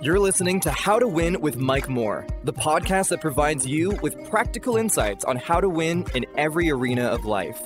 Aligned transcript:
You're 0.00 0.20
listening 0.20 0.60
to 0.60 0.70
How 0.70 1.00
to 1.00 1.08
Win 1.08 1.40
with 1.40 1.56
Mike 1.56 1.88
Moore, 1.88 2.24
the 2.44 2.52
podcast 2.52 3.08
that 3.08 3.20
provides 3.20 3.66
you 3.66 3.98
with 4.00 4.30
practical 4.30 4.76
insights 4.76 5.24
on 5.24 5.34
how 5.34 5.60
to 5.60 5.68
win 5.68 6.06
in 6.14 6.24
every 6.36 6.70
arena 6.70 7.06
of 7.06 7.24
life. 7.24 7.60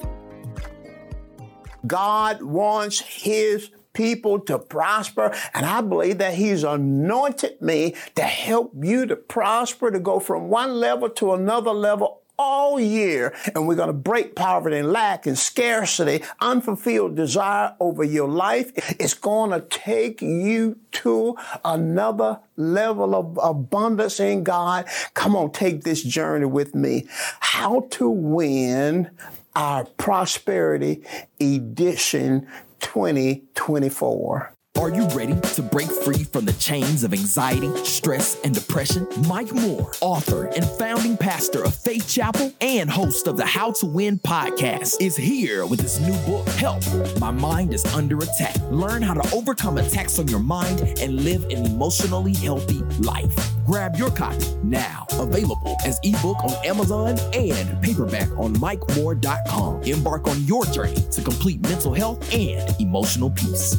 God 1.86 2.40
wants 2.40 3.00
His 3.00 3.70
people 3.92 4.40
to 4.40 4.58
prosper, 4.58 5.34
and 5.52 5.66
I 5.66 5.82
believe 5.82 6.16
that 6.18 6.32
He's 6.32 6.64
anointed 6.64 7.60
me 7.60 7.96
to 8.14 8.22
help 8.22 8.72
you 8.80 9.04
to 9.04 9.16
prosper, 9.16 9.90
to 9.90 10.00
go 10.00 10.18
from 10.18 10.48
one 10.48 10.80
level 10.80 11.10
to 11.10 11.34
another 11.34 11.72
level 11.72 12.21
all 12.42 12.80
year, 12.80 13.34
and 13.54 13.68
we're 13.68 13.76
going 13.76 13.86
to 13.88 13.92
break 13.92 14.34
poverty 14.34 14.78
and 14.78 14.92
lack 14.92 15.26
and 15.26 15.38
scarcity, 15.38 16.24
unfulfilled 16.40 17.14
desire 17.14 17.74
over 17.78 18.02
your 18.02 18.28
life. 18.28 18.72
It's 19.00 19.14
going 19.14 19.50
to 19.50 19.60
take 19.60 20.20
you 20.20 20.78
to 20.92 21.36
another 21.64 22.40
level 22.56 23.14
of 23.14 23.38
abundance 23.42 24.18
in 24.20 24.42
God. 24.42 24.86
Come 25.14 25.36
on, 25.36 25.52
take 25.52 25.84
this 25.84 26.02
journey 26.02 26.46
with 26.46 26.74
me. 26.74 27.06
How 27.40 27.86
to 27.92 28.08
win 28.08 29.10
our 29.54 29.84
prosperity 29.84 31.04
edition 31.40 32.48
2024. 32.80 34.54
Are 34.78 34.88
you 34.88 35.06
ready 35.08 35.38
to 35.38 35.62
break 35.62 35.88
free 35.88 36.24
from 36.24 36.46
the 36.46 36.54
chains 36.54 37.04
of 37.04 37.12
anxiety, 37.12 37.72
stress, 37.84 38.40
and 38.42 38.54
depression? 38.54 39.06
Mike 39.28 39.52
Moore, 39.52 39.92
author 40.00 40.46
and 40.46 40.64
founding 40.64 41.16
pastor 41.16 41.62
of 41.62 41.74
Faith 41.74 42.08
Chapel 42.08 42.52
and 42.60 42.90
host 42.90 43.28
of 43.28 43.36
the 43.36 43.44
How 43.44 43.72
to 43.72 43.86
Win 43.86 44.18
podcast, 44.18 44.94
is 45.00 45.14
here 45.14 45.66
with 45.66 45.78
his 45.78 46.00
new 46.00 46.16
book, 46.24 46.48
Help 46.54 46.82
My 47.20 47.30
Mind 47.30 47.74
is 47.74 47.84
Under 47.94 48.16
Attack. 48.18 48.56
Learn 48.70 49.02
how 49.02 49.14
to 49.14 49.34
overcome 49.34 49.76
attacks 49.76 50.18
on 50.18 50.26
your 50.26 50.40
mind 50.40 50.80
and 51.00 51.22
live 51.22 51.44
an 51.44 51.66
emotionally 51.66 52.34
healthy 52.34 52.80
life. 53.00 53.34
Grab 53.66 53.94
your 53.96 54.10
copy 54.10 54.46
now, 54.64 55.06
available 55.12 55.76
as 55.84 56.00
ebook 56.02 56.42
on 56.42 56.54
Amazon 56.64 57.18
and 57.34 57.80
paperback 57.82 58.30
on 58.38 58.54
MikeMoore.com. 58.54 59.82
Embark 59.82 60.26
on 60.26 60.42
your 60.44 60.64
journey 60.66 60.96
to 61.12 61.20
complete 61.22 61.60
mental 61.60 61.92
health 61.92 62.32
and 62.34 62.74
emotional 62.80 63.30
peace. 63.30 63.76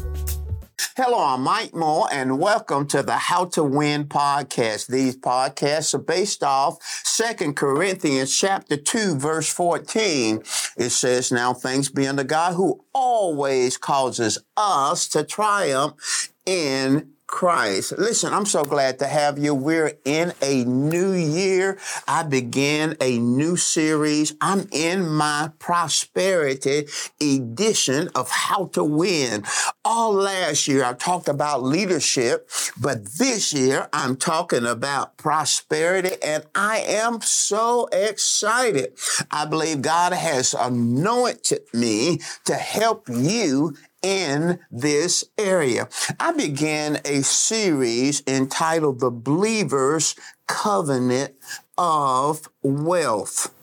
Hello, 0.96 1.18
I'm 1.18 1.42
Mike 1.42 1.74
Moore, 1.74 2.08
and 2.12 2.38
welcome 2.38 2.86
to 2.90 3.02
the 3.02 3.18
How 3.18 3.46
to 3.46 3.64
Win 3.64 4.06
podcast. 4.06 4.86
These 4.86 5.18
podcasts 5.18 5.96
are 5.96 5.98
based 5.98 6.44
off 6.44 6.78
Second 7.04 7.56
Corinthians 7.56 8.38
chapter 8.38 8.78
2, 8.78 9.16
verse 9.16 9.52
14. 9.52 10.44
It 10.78 10.92
says, 10.92 11.32
Now 11.32 11.56
thanks 11.56 11.90
be 11.90 12.06
unto 12.06 12.24
God 12.24 12.54
who 12.54 12.86
always 12.94 13.76
causes 13.76 14.38
us 14.56 15.08
to 15.08 15.24
triumph 15.24 16.32
in 16.46 17.13
Christ. 17.34 17.98
Listen, 17.98 18.32
I'm 18.32 18.46
so 18.46 18.64
glad 18.64 19.00
to 19.00 19.08
have 19.08 19.40
you. 19.40 19.56
We're 19.56 19.94
in 20.06 20.34
a 20.40 20.64
new 20.66 21.14
year. 21.14 21.80
I 22.08 22.22
began 22.22 22.96
a 23.02 23.18
new 23.18 23.58
series. 23.58 24.36
I'm 24.40 24.68
in 24.72 25.10
my 25.10 25.50
prosperity 25.58 26.86
edition 27.20 28.10
of 28.14 28.30
how 28.30 28.68
to 28.74 28.84
win. 28.84 29.46
All 29.84 30.14
last 30.14 30.68
year, 30.68 30.86
I 30.86 30.94
talked 30.94 31.28
about 31.28 31.64
leadership, 31.64 32.52
but 32.80 33.04
this 33.18 33.52
year, 33.52 33.90
I'm 33.92 34.16
talking 34.16 34.68
about 34.68 35.18
prosperity, 35.18 36.16
and 36.24 36.46
I 36.54 36.82
am 36.82 37.20
so 37.22 37.88
excited. 37.92 38.94
I 39.32 39.46
believe 39.46 39.82
God 39.82 40.14
has 40.14 40.54
anointed 40.54 41.64
me 41.74 42.20
to 42.46 42.54
help 42.54 43.10
you 43.10 43.74
in 44.04 44.60
this 44.70 45.24
area. 45.38 45.88
I 46.20 46.34
began 46.34 47.00
a 47.06 47.24
series 47.24 48.22
entitled 48.28 49.00
The 49.00 49.10
Believer's 49.10 50.16
Covenant 50.46 51.34
of 51.78 52.50
Wealth. 52.62 53.54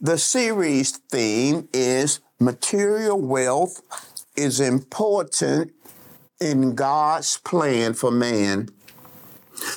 The 0.00 0.16
series 0.16 0.96
theme 0.96 1.68
is 1.72 2.20
material 2.38 3.20
wealth 3.20 3.82
is 4.36 4.60
important 4.60 5.72
in 6.40 6.74
God's 6.74 7.36
plan 7.38 7.94
for 7.94 8.10
man. 8.10 8.68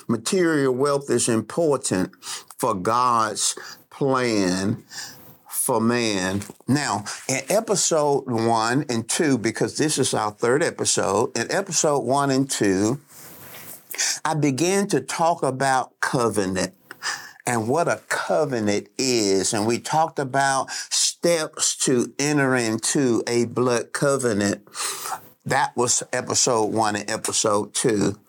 Material 0.08 0.74
wealth 0.74 1.10
is 1.10 1.28
important 1.28 2.12
for 2.58 2.74
God's 2.74 3.58
plan 3.90 4.84
for 5.64 5.80
man. 5.80 6.42
Now, 6.68 7.06
in 7.30 7.40
episode 7.48 8.30
one 8.30 8.86
and 8.90 9.08
two, 9.08 9.38
because 9.38 9.78
this 9.78 9.98
is 9.98 10.14
our 10.14 10.32
third 10.32 10.62
episode, 10.62 11.38
in 11.38 11.50
episode 11.50 12.00
one 12.00 12.32
and 12.32 12.50
two, 12.50 13.00
I 14.26 14.34
began 14.34 14.88
to 14.88 15.00
talk 15.00 15.42
about 15.42 15.98
covenant 16.02 16.74
and 17.46 17.70
what 17.70 17.88
a 17.88 18.02
covenant 18.10 18.90
is. 18.98 19.54
And 19.54 19.66
we 19.66 19.80
talked 19.80 20.20
about 20.20 20.70
steps 20.70 21.78
to 21.86 22.14
enter 22.20 22.58
into 22.58 23.24
a 23.26 23.46
blood 23.46 23.94
covenant. 23.94 24.68
That 25.46 25.78
was 25.78 26.04
episode 26.12 26.74
one 26.74 26.98
and 26.98 27.10
episode 27.10 27.74
two. 27.74 28.20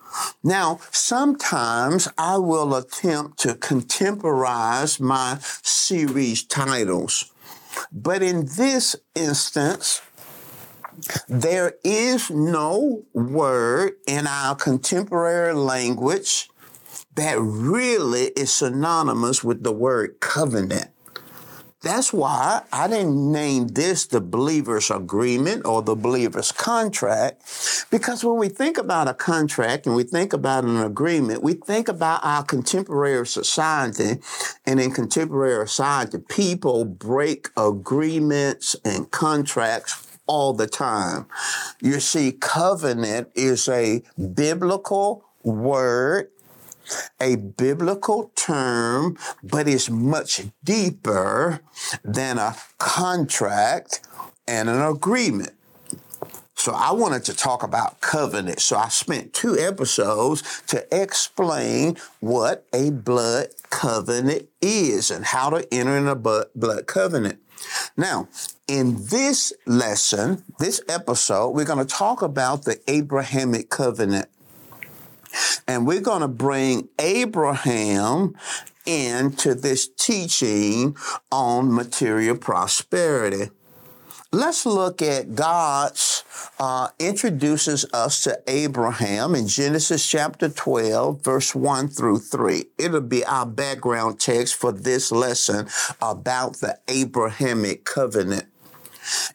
Now, 0.42 0.80
sometimes 0.90 2.08
I 2.18 2.38
will 2.38 2.74
attempt 2.74 3.38
to 3.40 3.54
contemporize 3.54 5.00
my 5.00 5.38
series 5.62 6.44
titles, 6.44 7.30
but 7.92 8.22
in 8.22 8.46
this 8.56 8.96
instance, 9.14 10.00
there 11.28 11.74
is 11.82 12.30
no 12.30 13.04
word 13.12 13.94
in 14.06 14.26
our 14.26 14.54
contemporary 14.54 15.54
language 15.54 16.48
that 17.16 17.38
really 17.40 18.26
is 18.36 18.52
synonymous 18.52 19.42
with 19.42 19.62
the 19.62 19.72
word 19.72 20.20
covenant. 20.20 20.93
That's 21.84 22.14
why 22.14 22.62
I 22.72 22.88
didn't 22.88 23.30
name 23.30 23.68
this 23.68 24.06
the 24.06 24.22
believer's 24.22 24.90
agreement 24.90 25.66
or 25.66 25.82
the 25.82 25.94
believer's 25.94 26.50
contract, 26.50 27.42
because 27.90 28.24
when 28.24 28.38
we 28.38 28.48
think 28.48 28.78
about 28.78 29.06
a 29.06 29.12
contract 29.12 29.86
and 29.86 29.94
we 29.94 30.02
think 30.02 30.32
about 30.32 30.64
an 30.64 30.78
agreement, 30.78 31.42
we 31.42 31.52
think 31.52 31.88
about 31.88 32.24
our 32.24 32.42
contemporary 32.42 33.26
society. 33.26 34.20
And 34.64 34.80
in 34.80 34.92
contemporary 34.92 35.68
society, 35.68 36.18
people 36.26 36.86
break 36.86 37.50
agreements 37.54 38.74
and 38.82 39.10
contracts 39.10 40.06
all 40.26 40.54
the 40.54 40.66
time. 40.66 41.26
You 41.82 42.00
see, 42.00 42.32
covenant 42.32 43.28
is 43.34 43.68
a 43.68 44.02
biblical 44.34 45.22
word 45.42 46.30
a 47.20 47.36
biblical 47.36 48.32
term, 48.34 49.16
but 49.42 49.68
it's 49.68 49.90
much 49.90 50.42
deeper 50.62 51.60
than 52.02 52.38
a 52.38 52.56
contract 52.78 54.06
and 54.46 54.68
an 54.68 54.82
agreement. 54.82 55.52
So 56.56 56.72
I 56.72 56.92
wanted 56.92 57.24
to 57.24 57.34
talk 57.34 57.62
about 57.62 58.00
covenant. 58.00 58.60
So 58.60 58.76
I 58.76 58.88
spent 58.88 59.34
two 59.34 59.58
episodes 59.58 60.62
to 60.68 60.86
explain 60.90 61.96
what 62.20 62.66
a 62.72 62.90
blood 62.90 63.48
covenant 63.68 64.48
is 64.62 65.10
and 65.10 65.24
how 65.24 65.50
to 65.50 65.66
enter 65.74 65.96
in 65.96 66.08
a 66.08 66.14
blood 66.14 66.86
covenant. 66.86 67.40
Now, 67.96 68.28
in 68.66 68.96
this 69.06 69.52
lesson, 69.66 70.42
this 70.58 70.80
episode, 70.88 71.50
we're 71.50 71.64
going 71.64 71.84
to 71.84 71.94
talk 71.94 72.22
about 72.22 72.64
the 72.64 72.80
Abrahamic 72.88 73.68
covenant. 73.68 74.28
And 75.66 75.86
we're 75.86 76.00
going 76.00 76.22
to 76.22 76.28
bring 76.28 76.88
Abraham 76.98 78.34
into 78.86 79.54
this 79.54 79.88
teaching 79.88 80.96
on 81.30 81.72
material 81.74 82.36
prosperity. 82.36 83.50
Let's 84.32 84.66
look 84.66 85.00
at 85.00 85.36
God's 85.36 86.24
uh, 86.58 86.88
introduces 86.98 87.86
us 87.92 88.22
to 88.24 88.40
Abraham 88.48 89.34
in 89.34 89.46
Genesis 89.46 90.08
chapter 90.08 90.48
12, 90.48 91.22
verse 91.22 91.54
1 91.54 91.88
through 91.88 92.18
3. 92.18 92.64
It'll 92.78 93.00
be 93.00 93.24
our 93.24 93.46
background 93.46 94.18
text 94.18 94.56
for 94.56 94.72
this 94.72 95.12
lesson 95.12 95.68
about 96.02 96.56
the 96.56 96.78
Abrahamic 96.88 97.84
covenant. 97.84 98.46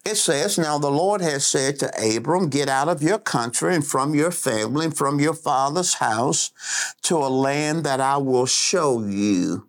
It 0.06 0.16
says, 0.16 0.58
Now 0.58 0.78
the 0.78 0.92
Lord 0.92 1.22
has 1.22 1.46
said 1.46 1.80
to 1.80 2.18
Abram, 2.18 2.50
Get 2.50 2.70
out 2.70 2.90
of 2.90 3.04
your 3.04 3.20
country 3.20 3.76
and 3.76 3.86
from 3.86 4.16
your 4.16 4.32
family 4.32 4.86
and 4.86 4.98
from 4.98 5.20
your 5.20 5.34
father's 5.34 5.96
house 5.96 6.52
to 7.04 7.18
a 7.18 7.30
land 7.30 7.84
that 7.84 8.02
I 8.02 8.18
will 8.18 8.46
show 8.46 9.04
you. 9.04 9.66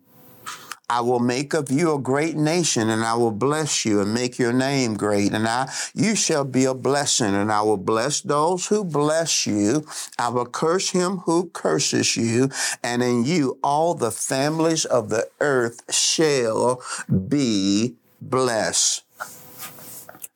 I 0.91 0.99
will 0.99 1.19
make 1.19 1.53
of 1.53 1.71
you 1.71 1.95
a 1.95 1.99
great 1.99 2.35
nation, 2.35 2.89
and 2.89 3.05
I 3.05 3.13
will 3.13 3.31
bless 3.31 3.85
you 3.85 4.01
and 4.01 4.13
make 4.13 4.37
your 4.37 4.51
name 4.51 4.95
great, 4.95 5.31
and 5.31 5.47
I 5.47 5.71
you 5.93 6.17
shall 6.17 6.43
be 6.43 6.65
a 6.65 6.73
blessing, 6.73 7.33
and 7.33 7.49
I 7.49 7.61
will 7.61 7.77
bless 7.77 8.19
those 8.19 8.67
who 8.67 8.83
bless 8.83 9.47
you. 9.47 9.87
I 10.19 10.27
will 10.27 10.47
curse 10.47 10.89
him 10.89 11.19
who 11.19 11.49
curses 11.53 12.17
you, 12.17 12.49
and 12.83 13.01
in 13.01 13.23
you 13.23 13.57
all 13.63 13.93
the 13.93 14.11
families 14.11 14.83
of 14.83 15.07
the 15.07 15.29
earth 15.39 15.81
shall 15.93 16.81
be 17.07 17.95
blessed. 18.19 19.03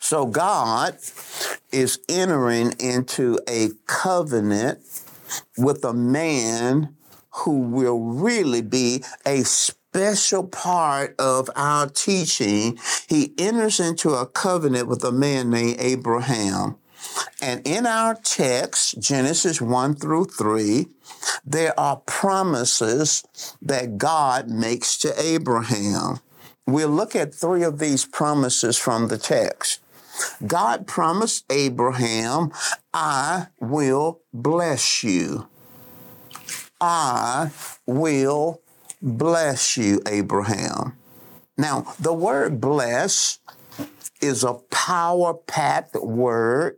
So 0.05 0.27
God 0.27 0.97
is 1.71 1.97
entering 2.07 2.73
into 2.79 3.39
a 3.49 3.69
covenant 3.87 4.77
with 5.57 5.83
a 5.83 5.93
man 5.93 6.95
who 7.37 7.61
will 7.61 7.99
really 7.99 8.61
be 8.61 9.03
a 9.25 9.41
special 9.41 10.43
part 10.43 11.15
of 11.17 11.49
our 11.55 11.87
teaching. 11.87 12.77
He 13.09 13.33
enters 13.39 13.79
into 13.79 14.11
a 14.11 14.27
covenant 14.27 14.87
with 14.87 15.03
a 15.03 15.11
man 15.11 15.49
named 15.49 15.77
Abraham. 15.79 16.75
And 17.41 17.65
in 17.65 17.87
our 17.87 18.13
text, 18.13 19.01
Genesis 19.01 19.59
1 19.59 19.95
through 19.95 20.25
3, 20.25 20.85
there 21.43 21.73
are 21.79 21.97
promises 22.05 23.23
that 23.59 23.97
God 23.97 24.49
makes 24.49 24.99
to 24.99 25.19
Abraham. 25.19 26.19
We'll 26.67 26.89
look 26.89 27.15
at 27.15 27.33
three 27.33 27.63
of 27.63 27.79
these 27.79 28.05
promises 28.05 28.77
from 28.77 29.07
the 29.07 29.17
text. 29.17 29.79
God 30.45 30.87
promised 30.87 31.45
Abraham, 31.51 32.51
I 32.93 33.47
will 33.59 34.21
bless 34.33 35.03
you. 35.03 35.47
I 36.79 37.51
will 37.85 38.61
bless 39.01 39.77
you, 39.77 40.01
Abraham. 40.07 40.97
Now, 41.57 41.93
the 41.99 42.13
word 42.13 42.59
bless 42.59 43.39
is 44.21 44.43
a 44.43 44.53
power 44.53 45.33
packed 45.33 45.95
word 45.95 46.77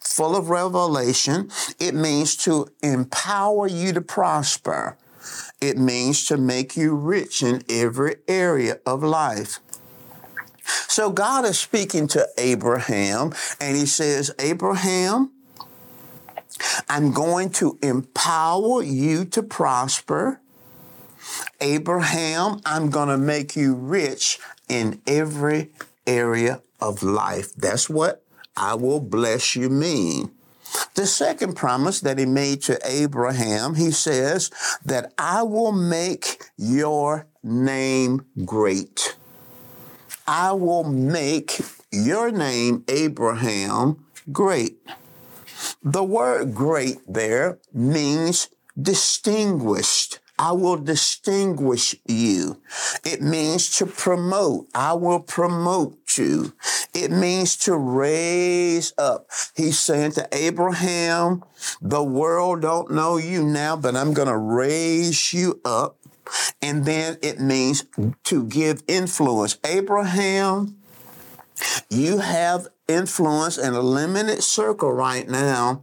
full 0.00 0.36
of 0.36 0.48
revelation. 0.48 1.50
It 1.78 1.94
means 1.94 2.36
to 2.38 2.68
empower 2.82 3.66
you 3.66 3.92
to 3.92 4.00
prosper. 4.00 4.96
It 5.60 5.76
means 5.76 6.26
to 6.26 6.36
make 6.36 6.76
you 6.76 6.94
rich 6.94 7.42
in 7.42 7.62
every 7.68 8.16
area 8.28 8.78
of 8.86 9.02
life. 9.02 9.58
So 10.66 11.10
God 11.10 11.44
is 11.44 11.58
speaking 11.58 12.08
to 12.08 12.26
Abraham 12.38 13.32
and 13.60 13.76
he 13.76 13.86
says, 13.86 14.32
Abraham, 14.38 15.30
I'm 16.88 17.12
going 17.12 17.50
to 17.50 17.78
empower 17.82 18.82
you 18.82 19.24
to 19.26 19.42
prosper. 19.42 20.40
Abraham, 21.60 22.60
I'm 22.64 22.90
going 22.90 23.08
to 23.08 23.18
make 23.18 23.56
you 23.56 23.74
rich 23.74 24.38
in 24.68 25.00
every 25.06 25.70
area 26.06 26.62
of 26.80 27.02
life. 27.02 27.54
That's 27.54 27.90
what 27.90 28.22
I 28.56 28.74
will 28.74 29.00
bless 29.00 29.54
you 29.56 29.68
mean. 29.68 30.30
The 30.94 31.06
second 31.06 31.54
promise 31.54 32.00
that 32.00 32.18
he 32.18 32.26
made 32.26 32.62
to 32.62 32.78
Abraham, 32.84 33.74
he 33.74 33.90
says 33.90 34.50
that 34.84 35.12
I 35.18 35.42
will 35.42 35.72
make 35.72 36.42
your 36.56 37.26
name 37.42 38.26
great. 38.44 39.15
I 40.28 40.52
will 40.52 40.84
make 40.84 41.60
your 41.92 42.32
name, 42.32 42.84
Abraham, 42.88 44.04
great. 44.32 44.78
The 45.82 46.02
word 46.02 46.54
great 46.54 46.98
there 47.06 47.58
means 47.72 48.48
distinguished. 48.80 50.18
I 50.38 50.52
will 50.52 50.76
distinguish 50.76 51.94
you. 52.06 52.60
It 53.04 53.22
means 53.22 53.70
to 53.78 53.86
promote. 53.86 54.68
I 54.74 54.92
will 54.92 55.20
promote 55.20 56.18
you. 56.18 56.52
It 56.92 57.10
means 57.10 57.56
to 57.58 57.76
raise 57.76 58.92
up. 58.98 59.30
He's 59.54 59.78
saying 59.78 60.12
to 60.12 60.28
Abraham, 60.32 61.42
the 61.80 62.02
world 62.02 62.62
don't 62.62 62.90
know 62.90 63.16
you 63.16 63.44
now, 63.44 63.76
but 63.76 63.96
I'm 63.96 64.12
going 64.12 64.28
to 64.28 64.36
raise 64.36 65.32
you 65.32 65.60
up. 65.64 65.96
And 66.62 66.84
then 66.84 67.18
it 67.22 67.40
means 67.40 67.84
to 68.24 68.44
give 68.44 68.82
influence. 68.88 69.58
Abraham, 69.64 70.76
you 71.88 72.18
have 72.18 72.68
influence 72.88 73.58
in 73.58 73.74
a 73.74 73.80
limited 73.80 74.42
circle 74.42 74.92
right 74.92 75.28
now. 75.28 75.82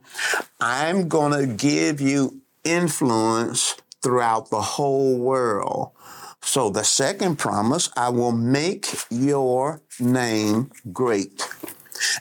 I'm 0.60 1.08
going 1.08 1.34
to 1.40 1.48
give 1.48 2.00
you 2.00 2.42
influence 2.64 3.76
throughout 4.02 4.50
the 4.50 4.62
whole 4.62 5.18
world. 5.18 5.92
So 6.42 6.70
the 6.70 6.84
second 6.84 7.38
promise, 7.38 7.90
I 7.96 8.10
will 8.10 8.34
make 8.34 8.88
your 9.10 9.82
name 10.00 10.72
great. 10.92 11.42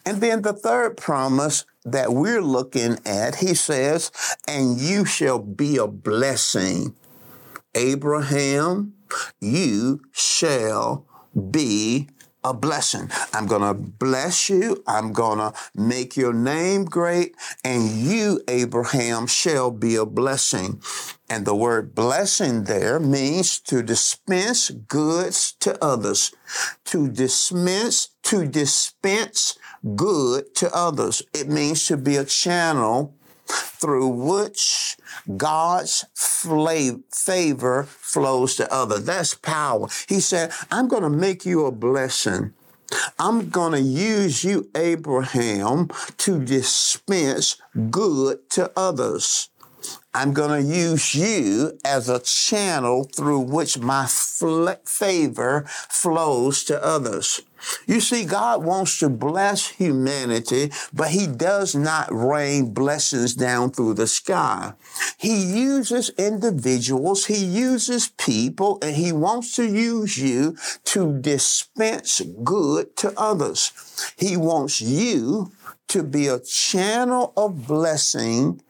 And 0.07 0.21
then 0.21 0.43
the 0.43 0.53
third 0.53 0.97
promise 0.97 1.65
that 1.85 2.13
we're 2.13 2.43
looking 2.43 2.99
at, 3.05 3.37
he 3.37 3.55
says, 3.55 4.13
and 4.47 4.79
you 4.79 5.05
shall 5.05 5.41
be 5.41 5.77
a 5.77 5.89
blessing. 5.89 6.95
Abraham, 7.75 8.95
you 9.41 10.03
shall 10.13 11.07
be 11.51 12.09
a 12.45 12.53
blessing. 12.53 13.11
I'm 13.33 13.47
going 13.47 13.63
to 13.63 13.75
bless 13.75 14.49
you. 14.49 14.83
I'm 14.87 15.13
going 15.13 15.39
to 15.39 15.53
make 15.75 16.17
your 16.17 16.33
name 16.33 16.85
great. 16.85 17.35
And 17.65 17.89
you, 17.89 18.41
Abraham, 18.49 19.27
shall 19.27 19.71
be 19.71 19.97
a 19.97 20.05
blessing. 20.05 20.83
And 21.29 21.47
the 21.47 21.55
word 21.55 21.95
blessing 21.95 22.65
there 22.65 22.99
means 22.99 23.61
to 23.61 23.83
dispense 23.83 24.71
goods 24.71 25.53
to 25.61 25.83
others, 25.83 26.33
to 26.87 27.09
dispense, 27.09 28.09
to 28.25 28.47
dispense 28.47 29.57
good 29.95 30.55
to 30.57 30.75
others. 30.75 31.23
It 31.33 31.49
means 31.49 31.87
to 31.87 31.97
be 31.97 32.17
a 32.17 32.25
channel 32.25 33.17
through 33.47 34.09
which 34.09 34.97
God's 35.37 36.05
favor 36.15 37.85
flows 37.85 38.57
to 38.57 38.73
others. 38.73 39.05
That's 39.05 39.35
power. 39.35 39.89
He 40.09 40.21
said, 40.21 40.53
I'm 40.71 40.89
going 40.89 41.03
to 41.03 41.11
make 41.11 41.45
you 41.45 41.67
a 41.67 41.73
blessing. 41.73 42.55
I'm 43.19 43.49
going 43.49 43.73
to 43.73 43.81
use 43.81 44.45
you, 44.45 44.69
Abraham, 44.75 45.89
to 46.19 46.45
dispense 46.45 47.57
good 47.91 48.51
to 48.51 48.71
others. 48.77 49.49
I'm 50.15 50.35
going 50.35 50.63
to 50.63 50.69
use 50.69 51.15
you 51.15 51.79
as 51.87 52.11
a 52.11 52.21
channel 52.21 53.05
through 53.05 53.41
which 53.41 53.79
my 53.79 54.07
favor 54.07 55.65
flows 55.67 56.65
to 56.65 56.85
others. 56.85 57.41
You 57.87 58.01
see, 58.01 58.25
God 58.25 58.63
wants 58.65 58.99
to 58.99 59.09
bless 59.09 59.69
humanity, 59.69 60.71
but 60.93 61.11
He 61.11 61.27
does 61.27 61.75
not 61.75 62.09
rain 62.11 62.75
blessings 62.75 63.35
down 63.35 63.71
through 63.71 63.95
the 63.95 64.07
sky. 64.07 64.75
He 65.17 65.35
uses 65.35 66.11
individuals, 66.19 67.27
He 67.27 67.43
uses 67.43 68.09
people, 68.09 68.79
and 68.83 68.97
He 68.97 69.13
wants 69.13 69.55
to 69.57 69.65
use 69.65 70.19
you 70.19 70.57
to 70.87 71.19
dispense 71.21 72.21
good 72.43 72.97
to 72.97 73.15
others. 73.17 73.73
He 74.19 74.37
wants 74.37 74.81
you 74.81 75.53
to 75.93 76.03
be 76.03 76.27
a 76.27 76.41
channel 76.41 77.33
of 77.37 77.67
blessing 77.67 78.61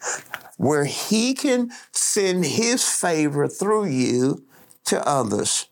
where 0.57 0.85
He 0.85 1.35
can 1.35 1.71
send 1.91 2.45
His 2.45 2.85
favor 2.89 3.49
through 3.49 3.87
you 3.87 4.45
to 4.85 5.07
others. 5.07 5.67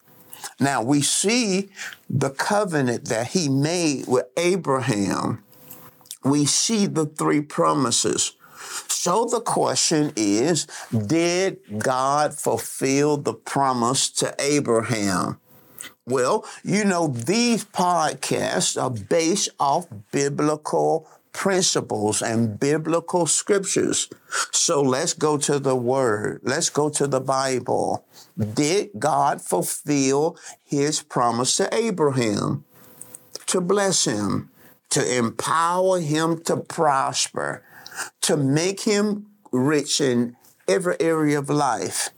Now 0.59 0.83
we 0.83 1.01
see 1.03 1.71
the 2.09 2.31
covenant 2.31 3.07
that 3.07 3.29
he 3.29 3.49
made 3.49 4.07
with 4.07 4.27
Abraham. 4.37 5.43
We 6.23 6.45
see 6.45 6.87
the 6.87 7.07
three 7.07 7.41
promises. 7.41 8.33
So 8.89 9.25
the 9.25 9.41
question 9.41 10.13
is 10.17 10.67
Did 10.91 11.61
God 11.79 12.35
fulfill 12.35 13.17
the 13.17 13.35
promise 13.35 14.11
to 14.11 14.35
Abraham? 14.39 15.41
Well, 16.07 16.45
you 16.63 16.85
know, 16.85 17.09
these 17.09 17.65
podcasts 17.65 18.81
are 18.81 18.91
based 18.91 19.49
off 19.59 19.87
biblical 20.13 21.09
principles 21.33 22.23
and 22.23 22.59
biblical 22.59 23.27
scriptures. 23.27 24.09
So 24.51 24.83
let's 24.83 25.15
go 25.15 25.37
to 25.39 25.59
the 25.59 25.77
word. 25.77 26.41
Let's 26.43 26.71
go 26.71 26.89
to 26.91 27.07
the 27.07 27.21
Bible. 27.21 28.05
Did 28.39 28.91
God 28.99 29.41
fulfill 29.41 30.37
his 30.65 31.03
promise 31.03 31.57
to 31.57 31.73
Abraham 31.75 32.65
to 33.47 33.61
bless 33.61 34.05
him, 34.05 34.51
to 34.91 35.17
empower 35.19 36.01
him 36.01 36.41
to 36.45 36.57
prosper, 36.57 37.63
to 38.23 38.37
make 38.37 38.81
him 38.81 39.27
rich 39.53 40.01
in 40.01 40.37
every 40.69 40.97
area 41.01 41.39
of 41.39 41.51
life? 41.51 42.11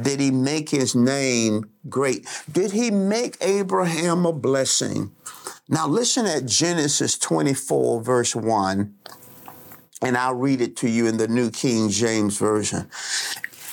Did 0.00 0.20
he 0.20 0.30
make 0.30 0.70
his 0.70 0.94
name 0.94 1.70
great? 1.88 2.26
Did 2.50 2.72
he 2.72 2.90
make 2.90 3.36
Abraham 3.40 4.24
a 4.24 4.32
blessing? 4.32 5.12
Now, 5.72 5.86
listen 5.86 6.26
at 6.26 6.46
Genesis 6.46 7.16
24, 7.16 8.02
verse 8.02 8.34
1, 8.34 8.92
and 10.02 10.16
I'll 10.16 10.34
read 10.34 10.60
it 10.60 10.74
to 10.78 10.88
you 10.90 11.06
in 11.06 11.16
the 11.16 11.28
New 11.28 11.52
King 11.52 11.90
James 11.90 12.36
Version. 12.38 12.90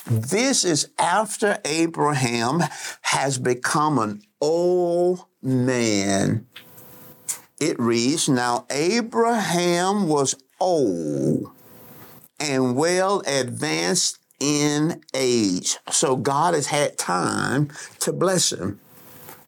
This 0.06 0.64
is 0.64 0.90
after 1.00 1.58
Abraham 1.66 2.62
has 3.02 3.40
become 3.40 3.98
an 3.98 4.22
old 4.40 5.26
man. 5.42 6.46
It 7.60 7.80
reads 7.80 8.30
Now, 8.30 8.68
Abraham 8.70 10.08
was 10.08 10.36
old 10.60 11.52
and 12.40 12.76
well 12.76 13.24
advanced 13.26 14.20
in 14.40 15.02
age. 15.16 15.80
So 15.90 16.16
God 16.16 16.54
has 16.54 16.68
had 16.68 17.00
time 17.00 17.72
to 18.02 18.14
bless 18.14 18.54
him. 18.54 18.80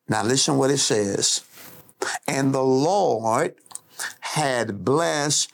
Now, 0.08 0.24
listen 0.24 0.58
what 0.58 0.72
it 0.72 0.80
says. 0.80 1.44
And 2.28 2.54
the 2.54 2.64
Lord 2.64 3.56
had 4.20 4.84
blessed 4.86 5.54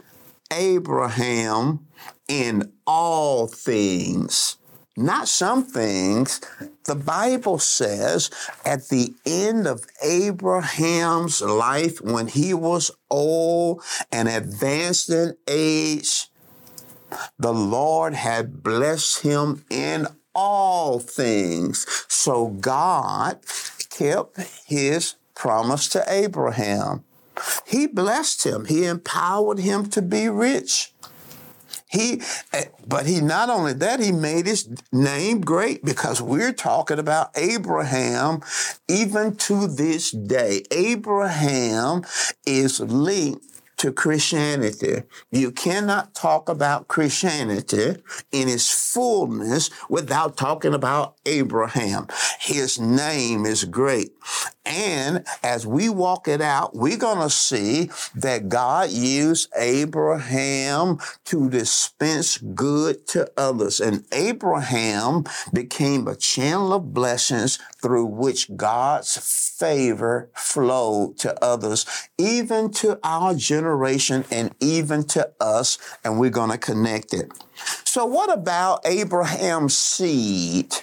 Abraham 0.51 1.87
in 2.27 2.71
all 2.85 3.47
things. 3.47 4.57
Not 4.97 5.27
some 5.27 5.65
things. 5.65 6.39
The 6.85 6.95
Bible 6.95 7.59
says 7.59 8.29
at 8.63 8.87
the 8.87 9.13
end 9.25 9.67
of 9.67 9.83
Abraham's 10.01 11.41
life, 11.41 11.99
when 11.99 12.27
he 12.27 12.53
was 12.53 12.91
old 13.09 13.83
and 14.11 14.29
advanced 14.29 15.09
in 15.09 15.35
age, 15.47 16.29
the 17.37 17.53
Lord 17.53 18.13
had 18.13 18.63
blessed 18.63 19.23
him 19.23 19.65
in 19.69 20.07
all 20.33 20.99
things. 20.99 21.85
So 22.07 22.47
God 22.47 23.39
kept 23.89 24.39
his 24.65 25.15
promise 25.35 25.87
to 25.89 26.03
Abraham. 26.07 27.03
He 27.65 27.87
blessed 27.87 28.45
him. 28.45 28.65
He 28.65 28.85
empowered 28.85 29.59
him 29.59 29.89
to 29.89 30.01
be 30.01 30.29
rich. 30.29 30.93
He, 31.87 32.21
eh, 32.51 32.65
but 32.85 33.05
he 33.05 33.21
not 33.21 33.49
only 33.49 33.73
that, 33.73 33.99
he 33.99 34.11
made 34.11 34.47
his 34.47 34.67
name 34.91 35.41
great 35.41 35.83
because 35.83 36.21
we're 36.21 36.53
talking 36.53 36.99
about 36.99 37.31
Abraham 37.35 38.41
even 38.89 39.35
to 39.37 39.67
this 39.67 40.11
day. 40.11 40.63
Abraham 40.71 42.03
is 42.45 42.79
linked 42.79 43.45
to 43.77 43.91
Christianity. 43.91 45.03
You 45.31 45.51
cannot 45.51 46.13
talk 46.13 46.49
about 46.49 46.87
Christianity 46.87 48.01
in 48.31 48.49
its 48.49 48.71
fullness 48.71 49.69
without 49.89 50.37
talking 50.37 50.73
about 50.73 51.15
Abraham. 51.25 52.07
His 52.39 52.79
name 52.79 53.45
is 53.45 53.63
great. 53.65 54.13
And 54.65 55.25
as 55.43 55.67
we 55.67 55.89
walk 55.89 56.27
it 56.27 56.41
out, 56.41 56.75
we're 56.75 56.97
going 56.97 57.19
to 57.19 57.29
see 57.29 57.89
that 58.15 58.49
God 58.49 58.89
used 58.89 59.51
Abraham 59.55 60.97
to 61.25 61.49
dispense 61.49 62.37
good 62.37 63.05
to 63.07 63.31
others. 63.37 63.79
And 63.79 64.05
Abraham 64.11 65.25
became 65.53 66.07
a 66.07 66.15
channel 66.15 66.73
of 66.73 66.93
blessings 66.93 67.59
through 67.81 68.05
which 68.05 68.55
God's 68.55 69.17
favor 69.57 70.29
flowed 70.33 71.17
to 71.19 71.43
others, 71.43 71.85
even 72.17 72.71
to 72.71 72.99
our 73.03 73.35
generation 73.35 74.25
and 74.31 74.53
even 74.59 75.03
to 75.05 75.31
us. 75.39 75.77
And 76.03 76.19
we're 76.19 76.29
going 76.29 76.51
to 76.51 76.57
connect 76.57 77.13
it. 77.13 77.31
So, 77.83 78.05
what 78.05 78.33
about 78.33 78.81
Abraham's 78.85 79.77
seed? 79.77 80.73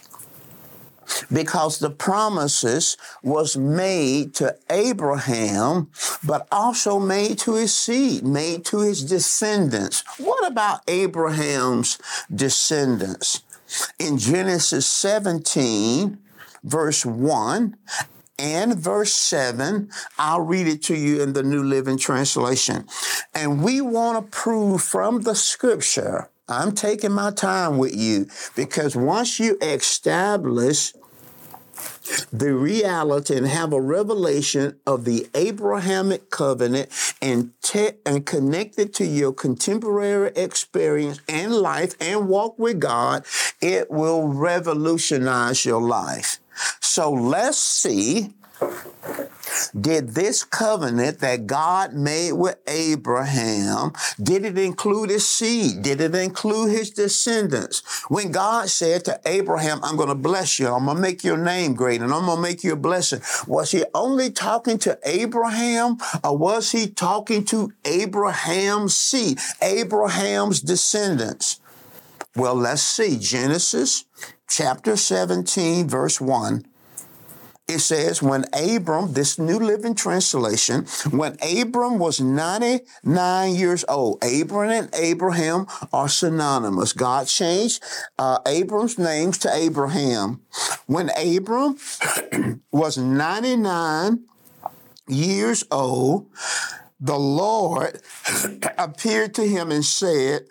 Because 1.33 1.79
the 1.79 1.91
promises 1.91 2.97
was 3.23 3.57
made 3.57 4.35
to 4.35 4.57
Abraham, 4.71 5.91
but 6.25 6.47
also 6.51 6.99
made 6.99 7.39
to 7.41 7.55
his 7.55 7.75
seed, 7.75 8.25
made 8.25 8.65
to 8.67 8.81
his 8.81 9.05
descendants. 9.05 10.05
What 10.19 10.47
about 10.47 10.81
Abraham's 10.89 11.99
descendants? 12.35 13.43
In 13.99 14.19
Genesis 14.19 14.87
17, 14.87 16.19
verse 16.63 17.07
1, 17.07 17.77
and 18.39 18.77
verse 18.77 19.13
7. 19.13 19.89
I'll 20.19 20.41
read 20.41 20.67
it 20.67 20.83
to 20.85 20.97
you 20.97 21.23
in 21.23 21.33
the 21.33 21.43
New 21.43 21.63
Living 21.63 21.97
Translation. 21.97 22.87
And 23.35 23.63
we 23.63 23.81
want 23.81 24.25
to 24.25 24.31
prove 24.37 24.83
from 24.83 25.23
the 25.23 25.35
scripture, 25.35 26.29
I'm 26.49 26.73
taking 26.73 27.13
my 27.13 27.31
time 27.31 27.79
with 27.79 27.95
you 27.95 28.27
because 28.57 28.97
once 28.97 29.39
you 29.39 29.57
establish 29.63 30.93
the 32.33 32.55
reality 32.55 33.37
and 33.37 33.47
have 33.47 33.73
a 33.73 33.81
revelation 33.81 34.79
of 34.87 35.05
the 35.05 35.29
Abrahamic 35.35 36.31
covenant 36.31 36.89
and, 37.21 37.53
te- 37.63 37.93
and 38.05 38.27
connect 38.27 38.79
it 38.79 38.95
to 38.95 39.05
your 39.05 39.33
contemporary 39.33 40.33
experience 40.37 41.21
and 41.29 41.55
life 41.55 41.95
and 42.01 42.29
walk 42.29 42.59
with 42.59 42.81
God, 42.81 43.25
it 43.61 43.91
will 43.91 44.29
revolutionize 44.29 45.65
your 45.65 45.83
life. 45.83 46.39
So 46.81 47.11
let's 47.11 47.59
see 47.59 48.33
did 49.79 50.11
this 50.11 50.45
covenant 50.45 51.21
that 51.21 51.47
God 51.47 51.95
made 51.95 52.33
with 52.33 52.57
Abraham, 52.67 53.93
did 54.23 54.45
it 54.45 54.59
include 54.59 55.11
his 55.11 55.29
seed? 55.29 55.83
Did 55.83 56.01
it 56.01 56.15
include 56.15 56.71
his 56.71 56.91
descendants? 56.91 57.83
When 58.09 58.33
God 58.33 58.69
said 58.69 59.05
to 59.07 59.21
Abraham, 59.25 59.81
I'm 59.83 59.97
going 59.97 60.09
to 60.09 60.15
bless 60.15 60.59
you, 60.59 60.69
I'm 60.69 60.85
going 60.85 60.97
to 60.97 61.03
make 61.03 61.25
your 61.25 61.37
name 61.37 61.75
great, 61.75 62.01
and 62.01 62.13
I'm 62.13 62.27
going 62.27 62.37
to 62.37 62.43
make 62.43 62.65
you 62.65 62.73
a 62.73 62.77
blessing, 62.77 63.21
was 63.47 63.71
he 63.71 63.85
only 63.95 64.31
talking 64.31 64.79
to 64.79 64.99
Abraham, 65.05 65.99
or 66.23 66.37
was 66.37 66.73
he 66.73 66.89
talking 66.89 67.45
to 67.47 67.73
Abraham's 67.85 68.97
seed, 68.97 69.39
Abraham's 69.61 70.61
descendants? 70.61 71.61
Well, 72.35 72.55
let's 72.55 72.83
see. 72.83 73.19
Genesis 73.19 74.07
chapter 74.49 74.97
17, 74.97 75.87
verse 75.87 76.19
1 76.21 76.65
it 77.69 77.79
says, 77.79 78.21
when 78.21 78.45
Abram, 78.53 79.13
this 79.13 79.39
New 79.39 79.59
Living 79.59 79.95
Translation, 79.95 80.85
when 81.11 81.37
Abram 81.41 81.99
was 81.99 82.21
99 82.21 83.55
years 83.55 83.85
old, 83.89 84.23
Abram 84.23 84.71
and 84.71 84.95
Abraham 84.95 85.67
are 85.93 86.09
synonymous. 86.09 86.93
God 86.93 87.29
changed 87.29 87.83
uh, 88.19 88.39
Abram's 88.47 88.99
names 88.99 89.39
to 89.39 89.55
Abraham. 89.55 90.41
When 90.87 91.11
Abram 91.17 91.79
was 92.73 92.99
99 92.99 94.25
years 95.09 95.65
old, 95.71 96.27
the 97.01 97.19
Lord 97.19 98.01
appeared 98.79 99.35
to 99.35 99.47
him 99.47 99.71
and 99.71 99.85
said, 99.85 100.47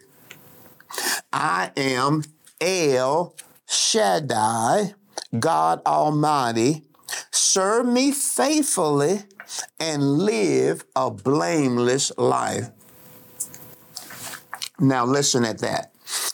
I 1.32 1.72
am 1.76 2.24
El 2.60 3.36
Shaddai, 3.68 4.94
God 5.40 5.82
Almighty 5.86 6.84
serve 7.32 7.86
me 7.86 8.12
faithfully, 8.12 9.24
and 9.80 10.20
live 10.20 10.86
a 10.96 11.12
blameless 11.12 12.12
life. 12.18 12.70
Now, 14.80 15.06
listen 15.06 15.46
at 15.46 15.60
that. 15.60 15.92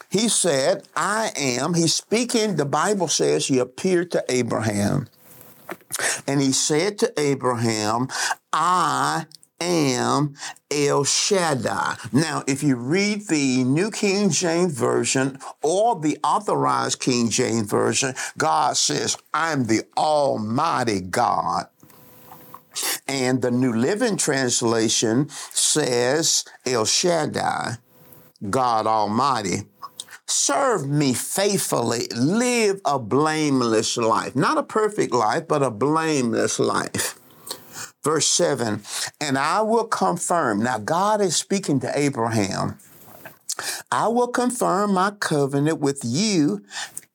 He 0.09 0.29
said, 0.29 0.87
I 0.95 1.31
am, 1.35 1.73
he's 1.73 1.93
speaking, 1.93 2.55
the 2.55 2.65
Bible 2.65 3.07
says 3.07 3.47
he 3.47 3.59
appeared 3.59 4.11
to 4.11 4.23
Abraham. 4.29 5.07
And 6.25 6.41
he 6.41 6.51
said 6.51 6.97
to 6.99 7.13
Abraham, 7.19 8.07
I 8.53 9.25
am 9.59 10.35
El 10.71 11.03
Shaddai. 11.03 11.97
Now, 12.11 12.43
if 12.47 12.63
you 12.63 12.75
read 12.75 13.27
the 13.27 13.63
New 13.63 13.91
King 13.91 14.29
James 14.29 14.73
Version 14.73 15.39
or 15.61 15.99
the 15.99 16.17
Authorized 16.23 16.99
King 16.99 17.29
James 17.29 17.69
Version, 17.69 18.13
God 18.37 18.77
says, 18.77 19.17
I'm 19.33 19.65
the 19.65 19.83
Almighty 19.97 21.01
God. 21.01 21.67
And 23.07 23.41
the 23.41 23.51
New 23.51 23.73
Living 23.73 24.17
Translation 24.17 25.29
says, 25.29 26.45
El 26.65 26.85
Shaddai, 26.85 27.77
God 28.49 28.85
Almighty. 28.85 29.63
Serve 30.29 30.87
me 30.87 31.13
faithfully, 31.13 32.07
live 32.13 32.81
a 32.83 32.99
blameless 32.99 33.95
life. 33.95 34.35
Not 34.35 34.57
a 34.57 34.63
perfect 34.63 35.13
life, 35.13 35.47
but 35.47 35.63
a 35.63 35.71
blameless 35.71 36.59
life. 36.59 37.16
Verse 38.07 38.27
7 38.27 38.83
And 39.19 39.37
I 39.37 39.59
will 39.63 39.83
confirm. 39.83 40.63
Now, 40.63 40.77
God 40.77 41.19
is 41.19 41.35
speaking 41.35 41.81
to 41.81 41.91
Abraham. 41.93 42.79
I 43.91 44.07
will 44.07 44.29
confirm 44.29 44.93
my 44.93 45.11
covenant 45.11 45.81
with 45.81 45.99
you 46.05 46.63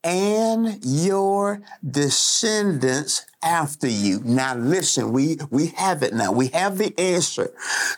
and 0.04 0.78
your 0.84 1.62
descendants 1.88 3.26
after 3.42 3.86
you. 3.86 4.20
Now 4.24 4.54
listen, 4.54 5.12
we, 5.12 5.38
we 5.50 5.68
have 5.68 6.02
it 6.02 6.14
now. 6.14 6.32
We 6.32 6.48
have 6.48 6.78
the 6.78 6.98
answer. 6.98 7.52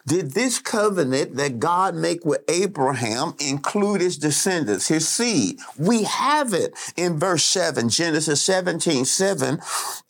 Did 0.07 0.33
this 0.33 0.59
covenant 0.59 1.37
that 1.37 1.59
God 1.59 1.95
make 1.95 2.25
with 2.25 2.43
Abraham 2.49 3.35
include 3.39 4.01
his 4.01 4.19
descendants, 4.19 4.89
his 4.89 5.09
seed? 5.09 5.59
We 5.79 6.05
have 6.05 6.55
it 6.55 6.75
in 6.97 7.19
verse 7.19 7.45
7, 7.45 7.89
Genesis 7.89 8.43
17, 8.43 9.05
7. 9.05 9.61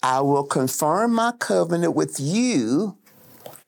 I 0.02 0.20
will 0.20 0.44
confirm 0.44 1.14
my 1.14 1.32
covenant 1.32 1.94
with 1.94 2.18
you 2.20 2.96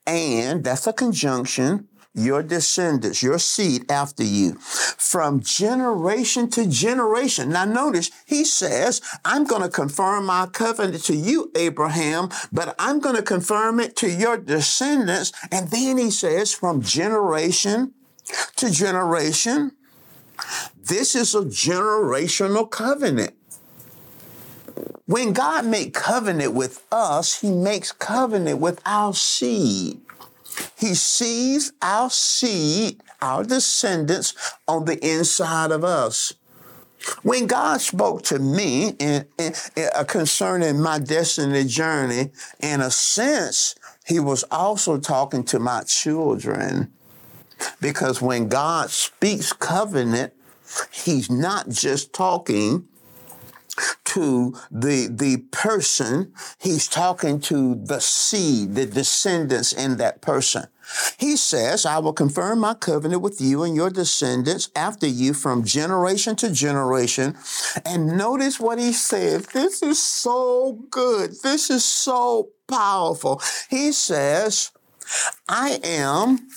and 0.07 0.63
that's 0.63 0.87
a 0.87 0.93
conjunction 0.93 1.89
your 2.17 2.43
descendants, 2.43 3.23
your 3.23 3.39
seed 3.39 3.91
after 3.91 4.25
you, 4.25 4.55
from 4.55 5.41
generation 5.41 6.49
to 6.51 6.67
generation. 6.67 7.51
Now, 7.51 7.67
notice 7.67 8.11
he 8.25 8.45
says, 8.45 9.01
I'm 9.25 9.45
going 9.45 9.63
to 9.63 9.69
confirm 9.69 10.27
my 10.27 10.47
covenant 10.47 11.05
to 11.05 11.15
you, 11.15 11.53
Abraham, 11.55 12.31
but 12.53 12.75
I'm 12.79 13.01
going 13.01 13.17
to 13.17 13.23
confirm 13.23 13.79
it 13.81 13.95
to 13.97 14.11
your 14.11 14.37
descendants. 14.37 15.33
And 15.53 15.69
then 15.69 15.99
he 15.99 16.11
says, 16.11 16.53
from 16.55 16.83
generation 16.83 17.93
to 18.57 18.71
generation. 18.71 19.73
This 20.83 21.15
is 21.15 21.35
a 21.35 21.43
generational 21.43 22.71
covenant. 22.71 23.35
When 25.07 25.33
God 25.33 25.65
makes 25.65 26.01
covenant 26.01 26.53
with 26.53 26.85
us, 26.91 27.41
he 27.41 27.51
makes 27.51 27.93
covenant 27.93 28.59
with 28.61 28.81
our 28.85 29.15
seed. 29.15 30.01
He 30.77 30.95
sees 30.95 31.73
our 31.83 32.11
seed, 32.11 33.03
our 33.21 33.45
descendants 33.45 34.35
on 34.67 34.85
the 34.85 34.99
inside 35.07 35.71
of 35.71 35.85
us. 35.85 36.35
When 37.23 37.47
God 37.47 37.81
spoke 37.81 38.23
to 38.25 38.39
me 38.39 38.89
in, 38.99 39.27
in, 39.39 39.53
in, 39.77 39.89
uh, 39.95 40.05
concerning 40.05 40.81
my 40.81 40.99
destiny 40.99 41.65
journey, 41.65 42.31
in 42.61 42.81
a 42.81 42.91
sense, 42.91 43.75
He 44.07 44.19
was 44.19 44.45
also 44.51 44.99
talking 44.99 45.45
to 45.45 45.59
my 45.59 45.85
children. 45.85 46.93
Because 47.81 48.21
when 48.21 48.49
God 48.49 48.91
speaks 48.91 49.53
covenant, 49.53 50.33
He's 50.91 51.31
not 51.31 51.69
just 51.69 52.13
talking 52.13 52.89
to 54.05 54.55
the, 54.71 55.09
the 55.11 55.39
person, 55.51 56.33
he's 56.59 56.89
talking 56.89 57.41
to 57.41 57.75
the 57.75 58.01
seed, 58.01 58.75
the 58.75 58.87
descendants 58.87 59.73
in 59.73 59.97
that 59.99 60.21
person. 60.23 60.67
He 61.19 61.37
says, 61.37 61.85
I 61.85 61.99
will 61.99 62.13
confirm 62.13 62.61
my 62.61 62.75
covenant 62.75 63.21
with 63.21 63.41
you 63.41 63.65
and 63.65 63.75
your 63.75 63.91
descendants 63.91 64.71
after 64.77 65.07
you 65.07 65.35
from 65.35 65.65
generation 65.65 66.37
to 66.37 66.51
generation. 66.51 67.37
And 67.85 68.17
notice 68.17 68.61
what 68.61 68.79
he 68.79 68.93
said. 68.93 69.47
This 69.53 69.83
is 69.83 70.01
so 70.01 70.79
good. 70.91 71.33
This 71.43 71.71
is 71.71 71.85
so 71.85 72.51
powerful. 72.69 73.43
He 73.69 73.91
says, 73.93 74.71
I 75.49 75.81
am 75.83 76.49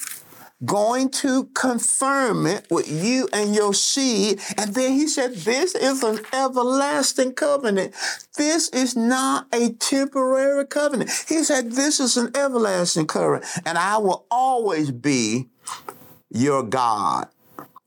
going 0.66 1.10
to 1.10 1.46
confirm 1.54 2.46
it 2.46 2.68
with 2.70 2.90
you 2.90 3.30
and 3.32 3.56
your 3.56 3.74
seed. 3.74 4.40
And 4.58 4.74
then 4.74 4.94
he 4.94 5.08
said, 5.08 5.36
This 5.36 5.76
is 5.76 6.04
an 6.04 6.20
everlasting 6.34 7.34
covenant. 7.34 7.94
This 8.38 8.70
is 8.70 8.96
not 8.96 9.48
a 9.54 9.72
temporary 9.74 10.66
covenant. 10.66 11.12
He 11.28 11.44
said, 11.44 11.72
This 11.72 12.00
is 12.00 12.18
an 12.18 12.36
everlasting 12.36 13.08
covenant. 13.08 13.46
And 13.66 13.78
I 13.78 13.98
will 13.98 14.26
always 14.30 14.92
be 14.92 15.48
your 16.30 16.64
God 16.64 17.30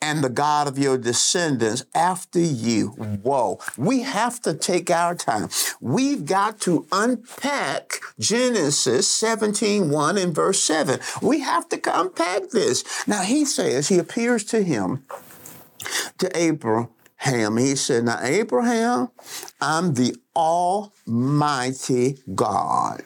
and 0.03 0.23
the 0.23 0.29
God 0.29 0.67
of 0.67 0.77
your 0.77 0.99
descendants 0.99 1.85
after 1.95 2.41
you. 2.41 2.89
Whoa. 2.89 3.61
We 3.79 4.01
have 4.03 4.43
to 4.43 4.53
take 4.53 4.91
our 4.91 5.15
time. 5.15 5.49
We've 5.81 6.27
got 6.27 6.61
to 6.63 6.87
unpack 6.91 8.01
Genesis 8.19 9.09
17, 9.09 9.89
1 9.89 10.19
and 10.19 10.35
verse 10.35 10.63
7. 10.63 10.99
We 11.23 11.41
have 11.41 11.69
to 11.69 11.81
unpack 11.87 12.51
this. 12.51 12.85
Now 13.07 13.23
he 13.23 13.45
says, 13.45 13.89
he 13.89 13.99
appears 13.99 14.45
to 14.47 14.63
him, 14.63 15.05
to 16.19 16.37
Abraham. 16.37 17.57
He 17.57 17.77
said, 17.77 18.05
Now, 18.05 18.19
Abraham, 18.21 19.11
I'm 19.61 19.95
the 19.95 20.17
Almighty 20.35 22.19
God. 22.35 23.03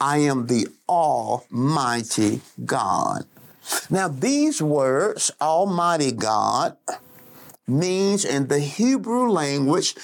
I 0.00 0.18
am 0.18 0.46
the 0.46 0.68
Almighty 0.88 2.40
God. 2.64 3.26
Now, 3.90 4.08
these 4.08 4.62
words, 4.62 5.30
Almighty 5.40 6.12
God, 6.12 6.76
means 7.66 8.24
in 8.24 8.48
the 8.48 8.60
Hebrew 8.60 9.30
language, 9.30 9.94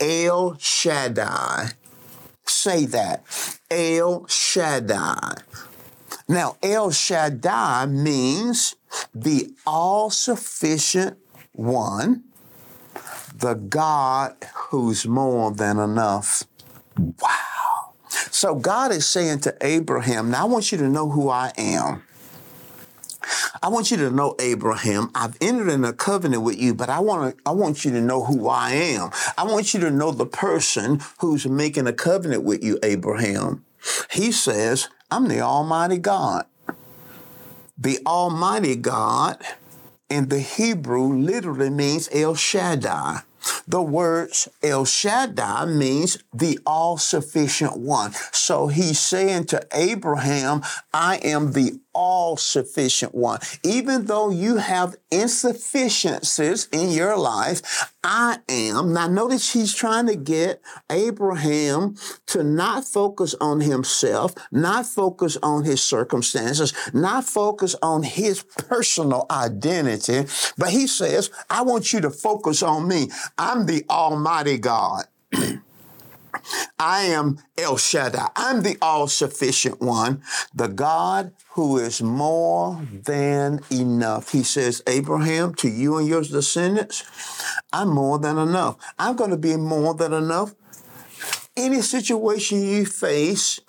El 0.00 0.56
Shaddai. 0.58 1.70
Say 2.44 2.86
that. 2.86 3.24
El 3.70 4.26
Shaddai. 4.26 5.34
Now, 6.28 6.56
El 6.62 6.90
Shaddai 6.90 7.86
means 7.86 8.76
the 9.14 9.50
all 9.66 10.10
sufficient 10.10 11.18
one, 11.52 12.24
the 13.36 13.54
God 13.54 14.36
who's 14.54 15.06
more 15.06 15.52
than 15.52 15.78
enough. 15.78 16.44
Wow. 16.98 17.94
So 18.30 18.54
God 18.54 18.92
is 18.92 19.06
saying 19.06 19.40
to 19.40 19.56
Abraham, 19.60 20.30
now 20.30 20.42
I 20.42 20.48
want 20.48 20.72
you 20.72 20.78
to 20.78 20.88
know 20.88 21.08
who 21.10 21.28
I 21.28 21.52
am. 21.56 22.02
I 23.62 23.68
want 23.68 23.90
you 23.90 23.96
to 23.98 24.10
know, 24.10 24.34
Abraham, 24.40 25.10
I've 25.14 25.36
entered 25.40 25.68
in 25.68 25.84
a 25.84 25.92
covenant 25.92 26.42
with 26.42 26.58
you, 26.58 26.74
but 26.74 26.88
I 26.88 27.00
want 27.00 27.36
to, 27.36 27.42
I 27.46 27.52
want 27.52 27.84
you 27.84 27.90
to 27.92 28.00
know 28.00 28.24
who 28.24 28.48
I 28.48 28.72
am. 28.72 29.10
I 29.36 29.44
want 29.44 29.74
you 29.74 29.80
to 29.80 29.90
know 29.90 30.10
the 30.10 30.26
person 30.26 31.00
who's 31.18 31.46
making 31.46 31.86
a 31.86 31.92
covenant 31.92 32.42
with 32.44 32.62
you, 32.62 32.78
Abraham. 32.82 33.64
He 34.10 34.32
says, 34.32 34.88
I'm 35.10 35.28
the 35.28 35.40
Almighty 35.40 35.98
God. 35.98 36.46
The 37.76 37.98
Almighty 38.06 38.76
God 38.76 39.42
in 40.08 40.28
the 40.28 40.40
Hebrew 40.40 41.12
literally 41.12 41.70
means 41.70 42.08
El 42.12 42.34
Shaddai. 42.34 43.22
The 43.66 43.82
words 43.82 44.48
El 44.62 44.84
Shaddai 44.84 45.64
means 45.66 46.18
the 46.32 46.58
all 46.64 46.98
sufficient 46.98 47.76
one. 47.76 48.12
So 48.30 48.68
he's 48.68 49.00
saying 49.00 49.46
to 49.46 49.66
Abraham, 49.72 50.62
I 50.92 51.16
am 51.16 51.52
the 51.52 51.80
all 51.94 52.36
sufficient 52.36 53.14
one. 53.14 53.40
Even 53.64 54.06
though 54.06 54.30
you 54.30 54.56
have 54.56 54.96
insufficiencies 55.10 56.68
in 56.72 56.90
your 56.90 57.16
life, 57.16 57.90
I 58.04 58.38
am. 58.48 58.92
Now 58.92 59.08
notice 59.08 59.52
he's 59.52 59.74
trying 59.74 60.06
to 60.06 60.16
get 60.16 60.60
Abraham 60.90 61.96
to 62.26 62.42
not 62.42 62.84
focus 62.84 63.34
on 63.40 63.60
himself, 63.60 64.34
not 64.50 64.86
focus 64.86 65.36
on 65.42 65.64
his 65.64 65.82
circumstances, 65.82 66.72
not 66.92 67.24
focus 67.24 67.76
on 67.82 68.02
his 68.02 68.42
personal 68.42 69.26
identity, 69.30 70.26
but 70.58 70.70
he 70.70 70.86
says, 70.86 71.30
I 71.48 71.62
want 71.62 71.92
you 71.92 72.00
to 72.00 72.10
focus 72.10 72.62
on 72.62 72.88
me. 72.88 73.08
I'm 73.38 73.66
the 73.66 73.84
Almighty 73.88 74.58
God. 74.58 75.04
I 76.78 77.02
am 77.02 77.38
El 77.58 77.76
Shaddai. 77.76 78.28
I'm 78.36 78.62
the 78.62 78.76
all 78.80 79.08
sufficient 79.08 79.80
one, 79.80 80.22
the 80.54 80.68
God 80.68 81.32
who 81.50 81.78
is 81.78 82.02
more 82.02 82.80
than 82.90 83.60
enough. 83.70 84.32
He 84.32 84.42
says, 84.42 84.82
Abraham, 84.86 85.54
to 85.56 85.68
you 85.68 85.96
and 85.98 86.08
your 86.08 86.22
descendants, 86.22 87.04
I'm 87.72 87.88
more 87.90 88.18
than 88.18 88.38
enough. 88.38 88.76
I'm 88.98 89.16
going 89.16 89.30
to 89.30 89.36
be 89.36 89.56
more 89.56 89.94
than 89.94 90.12
enough. 90.12 90.54
Any 91.56 91.82
situation 91.82 92.62
you 92.62 92.86
face, 92.86 93.60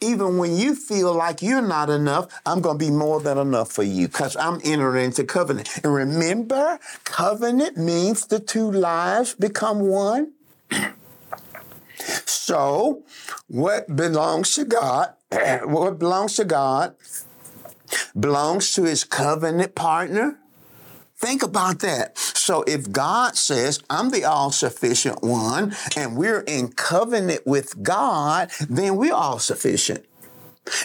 even 0.00 0.36
when 0.36 0.54
you 0.56 0.74
feel 0.74 1.14
like 1.14 1.40
you're 1.40 1.62
not 1.62 1.88
enough, 1.88 2.28
I'm 2.44 2.60
going 2.60 2.78
to 2.78 2.84
be 2.84 2.90
more 2.90 3.20
than 3.20 3.38
enough 3.38 3.72
for 3.72 3.82
you 3.82 4.08
because 4.08 4.36
I'm 4.36 4.60
entering 4.62 5.06
into 5.06 5.24
covenant. 5.24 5.78
And 5.82 5.94
remember, 5.94 6.78
covenant 7.04 7.78
means 7.78 8.26
the 8.26 8.40
two 8.40 8.70
lives 8.70 9.34
become 9.34 9.80
one. 9.80 10.32
So, 12.26 13.02
what 13.48 13.94
belongs 13.94 14.54
to 14.54 14.64
God, 14.64 15.14
what 15.64 15.98
belongs 15.98 16.36
to 16.36 16.44
God, 16.44 16.94
belongs 18.18 18.72
to 18.74 18.84
his 18.84 19.04
covenant 19.04 19.74
partner. 19.74 20.38
Think 21.16 21.42
about 21.42 21.78
that. 21.80 22.18
So, 22.18 22.64
if 22.64 22.90
God 22.90 23.36
says, 23.36 23.80
I'm 23.88 24.10
the 24.10 24.24
all 24.24 24.50
sufficient 24.50 25.22
one, 25.22 25.74
and 25.96 26.16
we're 26.16 26.40
in 26.40 26.68
covenant 26.68 27.46
with 27.46 27.82
God, 27.82 28.50
then 28.68 28.96
we're 28.96 29.14
all 29.14 29.38
sufficient. 29.38 30.04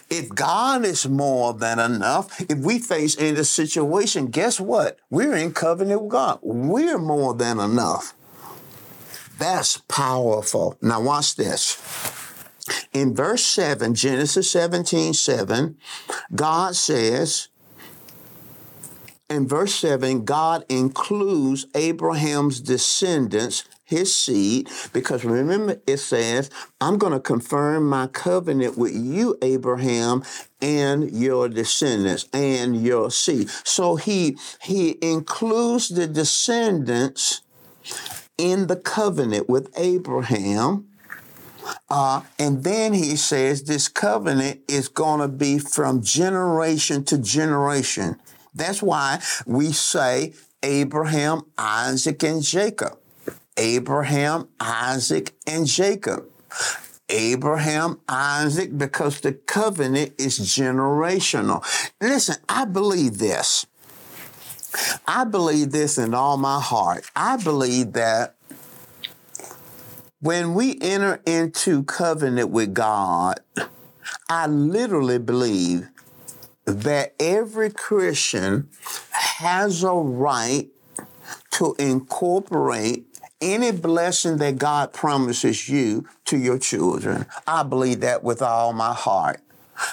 If 0.10 0.30
God 0.30 0.86
is 0.86 1.08
more 1.08 1.54
than 1.54 1.80
enough, 1.80 2.40
if 2.42 2.58
we 2.60 2.80
face 2.80 3.18
any 3.20 3.44
situation, 3.44 4.28
guess 4.28 4.60
what? 4.60 5.00
We're 5.10 5.36
in 5.36 5.54
covenant 5.54 6.02
with 6.02 6.12
God. 6.12 6.40
We're 6.42 6.98
more 6.98 7.34
than 7.34 7.60
enough. 7.60 8.14
That's 9.40 9.78
powerful. 9.88 10.78
Now, 10.82 11.02
watch 11.02 11.36
this. 11.36 11.82
In 12.94 13.16
verse 13.16 13.44
7, 13.46 13.96
Genesis 13.96 14.52
17 14.52 15.14
7, 15.14 15.78
God 16.36 16.76
says, 16.76 17.48
in 19.30 19.48
verse 19.48 19.76
7, 19.76 20.26
God 20.26 20.66
includes 20.70 21.68
Abraham's 21.76 22.60
descendants, 22.60 23.64
his 23.84 24.16
seed, 24.16 24.70
because 24.92 25.24
remember 25.24 25.80
it 25.88 25.98
says, 25.98 26.50
I'm 26.82 26.98
going 26.98 27.14
to 27.14 27.20
confirm 27.20 27.88
my 27.88 28.08
covenant 28.08 28.78
with 28.78 28.94
you, 28.94 29.38
Abraham, 29.42 30.24
and 30.62 31.12
your 31.12 31.48
descendants 31.48 32.28
and 32.34 32.84
your 32.84 33.10
seed. 33.10 33.50
So 33.64 33.96
he 33.96 34.38
he 34.62 34.98
includes 35.02 35.90
the 35.90 36.08
descendants 36.08 37.42
in 38.40 38.68
the 38.68 38.78
covenant 38.78 39.50
with 39.50 39.70
Abraham. 39.78 40.88
Uh, 41.90 42.22
and 42.40 42.64
then 42.64 42.94
he 42.94 43.18
says 43.18 43.64
this 43.64 43.90
covenant 43.90 44.62
is 44.68 44.88
going 44.88 45.20
to 45.20 45.28
be 45.28 45.60
from 45.60 46.02
generation 46.02 47.04
to 47.04 47.18
generation. 47.18 48.18
That's 48.56 48.82
why 48.82 49.22
we 49.46 49.74
say 49.74 50.34
Abraham, 50.64 51.44
Isaac, 51.58 52.24
and 52.24 52.42
Jacob. 52.42 52.98
Abraham, 53.58 54.48
Isaac, 54.60 55.36
and 55.46 55.68
Jacob. 55.68 56.26
Abraham, 57.10 58.00
Isaac, 58.08 58.78
because 58.78 59.20
the 59.20 59.34
covenant 59.34 60.14
is 60.18 60.40
generational. 60.40 61.64
Listen, 62.00 62.38
I 62.48 62.66
believe 62.66 63.18
this. 63.18 63.66
I 65.08 65.24
believe 65.24 65.72
this 65.72 65.98
in 65.98 66.14
all 66.14 66.38
my 66.38 66.60
heart. 66.60 67.10
I 67.16 67.38
believe 67.38 67.94
that 67.94 68.36
when 70.22 70.54
we 70.54 70.78
enter 70.82 71.22
into 71.26 71.84
covenant 71.84 72.50
with 72.50 72.74
God, 72.74 73.40
I 74.30 74.48
literally 74.48 75.18
believe 75.18 75.90
that 76.66 77.16
every 77.20 77.72
Christian 77.72 78.70
has 79.12 79.84
a 79.84 79.94
right 79.94 80.70
to 81.52 81.76
incorporate 81.80 83.06
any 83.42 83.72
blessing 83.72 84.38
that 84.38 84.58
God 84.58 84.94
promises 84.94 85.70
you 85.70 86.06
to 86.26 86.38
your 86.38 86.60
children. 86.60 87.26
I 87.48 87.64
believe 87.64 88.02
that 88.02 88.24
with 88.24 88.42
all 88.42 88.74
my 88.74 88.94
heart. 88.94 89.42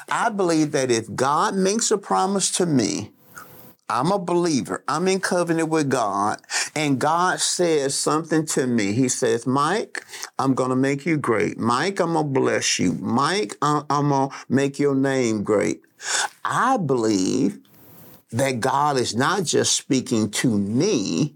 I 0.08 0.30
believe 0.30 0.72
that 0.72 0.90
if 0.90 1.14
God 1.14 1.54
makes 1.54 1.90
a 1.90 1.98
promise 1.98 2.50
to 2.52 2.66
me, 2.66 3.12
I'm 3.88 4.10
a 4.10 4.18
believer. 4.18 4.82
I'm 4.88 5.06
in 5.06 5.20
covenant 5.20 5.68
with 5.68 5.88
God. 5.88 6.40
And 6.74 6.98
God 6.98 7.40
says 7.40 7.94
something 7.94 8.44
to 8.46 8.66
me. 8.66 8.92
He 8.92 9.08
says, 9.08 9.46
Mike, 9.46 10.04
I'm 10.38 10.54
going 10.54 10.70
to 10.70 10.76
make 10.76 11.06
you 11.06 11.16
great. 11.16 11.56
Mike, 11.58 12.00
I'm 12.00 12.14
going 12.14 12.26
to 12.26 12.40
bless 12.40 12.78
you. 12.78 12.94
Mike, 12.94 13.56
I'm 13.62 13.84
going 13.88 14.30
to 14.30 14.36
make 14.48 14.78
your 14.78 14.94
name 14.94 15.44
great. 15.44 15.82
I 16.44 16.76
believe 16.78 17.60
that 18.32 18.60
God 18.60 18.96
is 18.96 19.14
not 19.14 19.44
just 19.44 19.76
speaking 19.76 20.30
to 20.32 20.58
me, 20.58 21.34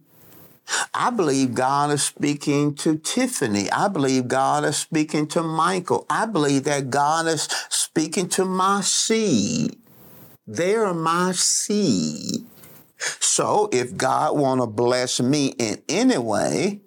I 0.95 1.11
believe 1.11 1.55
God 1.55 1.91
is 1.91 2.03
speaking 2.03 2.75
to 2.77 2.97
Tiffany. 2.99 3.71
I 3.71 3.89
believe 3.89 4.29
God 4.29 4.65
is 4.65 4.77
speaking 4.77 5.27
to 5.29 5.43
Michael. 5.43 6.07
I 6.09 6.27
believe 6.27 6.65
that 6.65 6.91
God 6.91 7.27
is 7.27 7.43
speaking 7.69 8.29
to 8.31 8.45
my 8.45 8.81
seed. 8.81 9.80
They're 10.53 10.93
my 10.93 11.31
seed. 11.31 12.45
So 13.21 13.69
if 13.71 13.97
God 13.97 14.37
want 14.37 14.61
to 14.61 14.67
bless 14.67 15.21
me 15.21 15.55
in 15.59 15.81
any 15.89 16.19
way, 16.19 16.81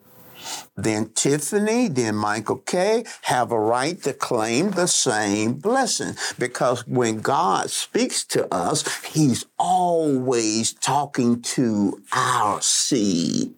then 0.76 1.12
Tiffany, 1.14 1.88
then 1.88 2.16
Michael 2.16 2.58
K 2.58 3.06
have 3.22 3.54
a 3.54 3.60
right 3.60 4.02
to 4.04 4.12
claim 4.12 4.72
the 4.72 4.88
same 4.88 5.54
blessing. 5.54 6.18
Because 6.38 6.86
when 6.86 7.22
God 7.22 7.70
speaks 7.70 8.26
to 8.26 8.54
us, 8.54 8.84
he's 9.06 9.46
always 9.58 10.74
talking 10.74 11.42
to 11.44 12.02
our 12.12 12.62
seed. 12.62 13.54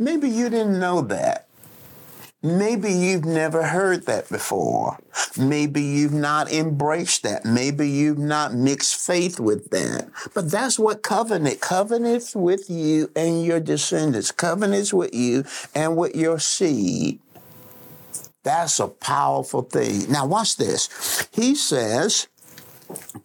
Maybe 0.00 0.28
you 0.28 0.50
didn't 0.50 0.80
know 0.80 1.00
that. 1.02 1.46
Maybe 2.42 2.92
you've 2.92 3.24
never 3.24 3.62
heard 3.62 4.06
that 4.06 4.28
before. 4.28 4.98
Maybe 5.38 5.80
you've 5.80 6.12
not 6.12 6.50
embraced 6.52 7.22
that. 7.22 7.44
Maybe 7.44 7.88
you've 7.88 8.18
not 8.18 8.52
mixed 8.52 8.96
faith 8.96 9.38
with 9.38 9.70
that. 9.70 10.08
But 10.34 10.50
that's 10.50 10.76
what 10.76 11.02
covenant, 11.02 11.60
covenants 11.60 12.34
with 12.34 12.68
you 12.68 13.12
and 13.14 13.44
your 13.44 13.60
descendants, 13.60 14.32
covenants 14.32 14.92
with 14.92 15.14
you 15.14 15.44
and 15.72 15.96
with 15.96 16.16
your 16.16 16.40
seed. 16.40 17.20
That's 18.42 18.80
a 18.80 18.88
powerful 18.88 19.62
thing. 19.62 20.10
Now 20.10 20.26
watch 20.26 20.56
this. 20.56 21.28
He 21.32 21.54
says, 21.54 22.26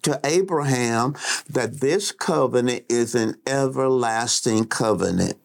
to 0.02 0.20
Abraham 0.24 1.14
that 1.48 1.80
this 1.80 2.12
covenant 2.12 2.84
is 2.88 3.14
an 3.14 3.34
everlasting 3.46 4.66
covenant. 4.66 5.36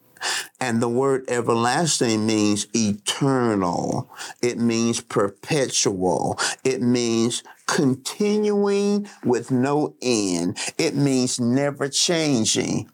And 0.60 0.80
the 0.80 0.88
word 0.88 1.24
everlasting 1.28 2.26
means 2.26 2.66
eternal. 2.74 4.10
It 4.42 4.58
means 4.58 5.00
perpetual. 5.00 6.38
It 6.64 6.82
means 6.82 7.42
continuing 7.66 9.08
with 9.24 9.50
no 9.50 9.94
end. 10.02 10.58
It 10.78 10.94
means 10.94 11.40
never 11.40 11.88
changing. 11.88 12.90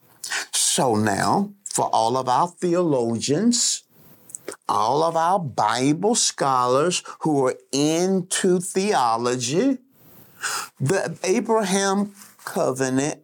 So 0.52 0.94
now, 0.94 1.52
for 1.64 1.86
all 1.86 2.16
of 2.16 2.28
our 2.28 2.48
theologians, 2.48 3.82
all 4.68 5.02
of 5.02 5.16
our 5.16 5.38
Bible 5.38 6.14
scholars 6.14 7.02
who 7.20 7.46
are 7.46 7.56
into 7.72 8.60
theology, 8.60 9.78
the 10.80 11.18
Abraham 11.24 12.14
covenant 12.44 13.22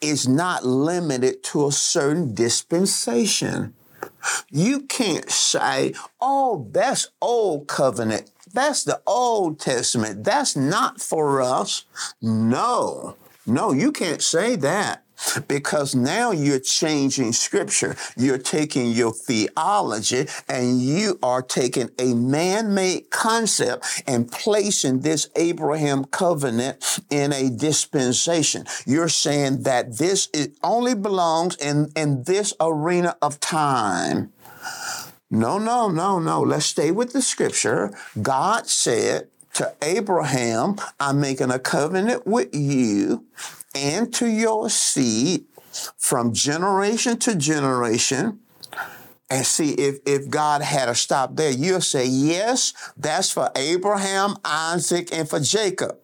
is 0.00 0.28
not 0.28 0.64
limited 0.64 1.42
to 1.44 1.66
a 1.66 1.72
certain 1.72 2.34
dispensation. 2.34 3.74
You 4.50 4.80
can't 4.80 5.30
say, 5.30 5.94
oh, 6.20 6.68
that's 6.72 7.08
old 7.20 7.66
covenant. 7.68 8.30
That's 8.52 8.84
the 8.84 9.00
Old 9.06 9.60
Testament. 9.60 10.24
That's 10.24 10.56
not 10.56 11.00
for 11.00 11.42
us. 11.42 11.84
No, 12.22 13.16
no, 13.46 13.72
you 13.72 13.92
can't 13.92 14.22
say 14.22 14.56
that 14.56 15.04
because 15.46 15.94
now 15.94 16.30
you're 16.30 16.60
changing 16.60 17.32
scripture. 17.32 17.96
You're 18.16 18.38
taking 18.38 18.90
your 18.90 19.12
theology 19.12 20.26
and 20.48 20.80
you 20.80 21.18
are 21.22 21.42
taking 21.42 21.90
a 21.98 22.14
man-made 22.14 23.10
concept 23.10 24.02
and 24.06 24.30
placing 24.30 25.00
this 25.00 25.28
Abraham 25.36 26.04
covenant 26.04 27.00
in 27.10 27.32
a 27.32 27.50
dispensation. 27.50 28.64
You're 28.86 29.08
saying 29.08 29.62
that 29.62 29.98
this 29.98 30.28
only 30.62 30.94
belongs 30.94 31.56
in, 31.56 31.90
in 31.96 32.24
this 32.24 32.52
arena 32.60 33.16
of 33.20 33.40
time. 33.40 34.32
No, 35.30 35.58
no, 35.58 35.88
no, 35.88 36.18
no. 36.18 36.40
Let's 36.40 36.66
stay 36.66 36.90
with 36.90 37.12
the 37.12 37.20
scripture. 37.20 37.92
God 38.20 38.66
said 38.66 39.28
to 39.54 39.74
Abraham, 39.82 40.76
I'm 40.98 41.20
making 41.20 41.50
a 41.50 41.58
covenant 41.58 42.26
with 42.26 42.54
you 42.54 43.26
and 43.78 44.12
to 44.14 44.26
your 44.26 44.68
seed 44.70 45.44
from 45.96 46.32
generation 46.32 47.18
to 47.18 47.34
generation. 47.34 48.40
And 49.30 49.44
see, 49.44 49.72
if, 49.72 49.98
if 50.06 50.30
God 50.30 50.62
had 50.62 50.88
a 50.88 50.94
stop 50.94 51.36
there, 51.36 51.50
you'll 51.50 51.82
say, 51.82 52.06
yes, 52.06 52.72
that's 52.96 53.30
for 53.30 53.50
Abraham, 53.54 54.36
Isaac, 54.44 55.12
and 55.12 55.28
for 55.28 55.38
Jacob. 55.38 55.98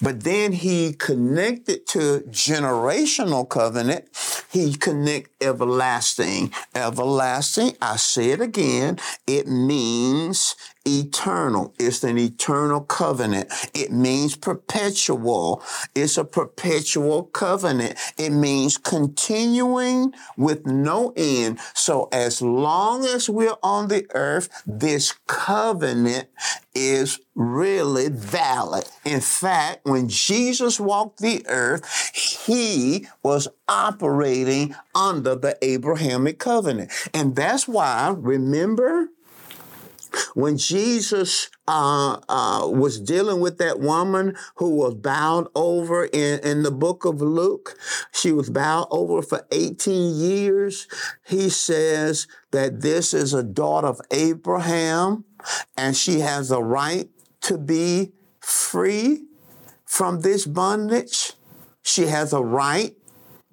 But 0.00 0.24
then 0.24 0.52
he 0.52 0.94
connected 0.94 1.86
to 1.88 2.24
generational 2.30 3.46
covenant. 3.46 4.08
He 4.56 4.72
connect 4.72 5.42
everlasting. 5.42 6.50
Everlasting, 6.74 7.76
I 7.82 7.96
say 7.96 8.30
it 8.30 8.40
again, 8.40 8.98
it 9.26 9.46
means 9.46 10.56
eternal. 10.86 11.74
It's 11.78 12.02
an 12.04 12.16
eternal 12.16 12.80
covenant. 12.80 13.52
It 13.74 13.92
means 13.92 14.34
perpetual. 14.34 15.62
It's 15.94 16.16
a 16.16 16.24
perpetual 16.24 17.24
covenant. 17.24 17.98
It 18.16 18.30
means 18.30 18.78
continuing 18.78 20.14
with 20.38 20.64
no 20.64 21.12
end. 21.18 21.58
So 21.74 22.08
as 22.10 22.40
long 22.40 23.04
as 23.04 23.28
we're 23.28 23.56
on 23.62 23.88
the 23.88 24.06
earth, 24.14 24.48
this 24.66 25.12
covenant 25.26 26.28
is 26.74 27.20
really 27.36 28.08
valid. 28.08 28.84
In 29.04 29.20
fact, 29.20 29.84
when 29.84 30.08
Jesus 30.08 30.80
walked 30.80 31.20
the 31.20 31.44
earth, 31.46 32.12
he 32.14 33.06
was 33.22 33.46
operating 33.68 34.74
under 34.94 35.34
the 35.36 35.56
Abrahamic 35.62 36.38
covenant. 36.38 36.90
And 37.12 37.36
that's 37.36 37.68
why, 37.68 38.14
remember, 38.16 39.10
when 40.34 40.56
Jesus 40.56 41.50
uh, 41.68 42.18
uh, 42.28 42.66
was 42.68 42.98
dealing 42.98 43.40
with 43.40 43.58
that 43.58 43.80
woman 43.80 44.34
who 44.56 44.76
was 44.76 44.94
bound 44.94 45.48
over 45.54 46.06
in, 46.06 46.40
in 46.40 46.62
the 46.62 46.70
book 46.70 47.04
of 47.04 47.20
Luke, 47.20 47.76
she 48.12 48.32
was 48.32 48.48
bound 48.48 48.86
over 48.90 49.20
for 49.20 49.46
18 49.52 50.14
years. 50.14 50.88
He 51.26 51.50
says 51.50 52.26
that 52.50 52.80
this 52.80 53.12
is 53.12 53.34
a 53.34 53.42
daughter 53.42 53.88
of 53.88 54.00
Abraham 54.10 55.24
and 55.76 55.96
she 55.96 56.20
has 56.20 56.50
a 56.50 56.62
right 56.62 57.10
to 57.46 57.58
be 57.58 58.12
free 58.40 59.24
from 59.84 60.20
this 60.20 60.46
bondage. 60.46 61.32
She 61.82 62.06
has 62.06 62.32
a 62.32 62.40
right 62.40 62.96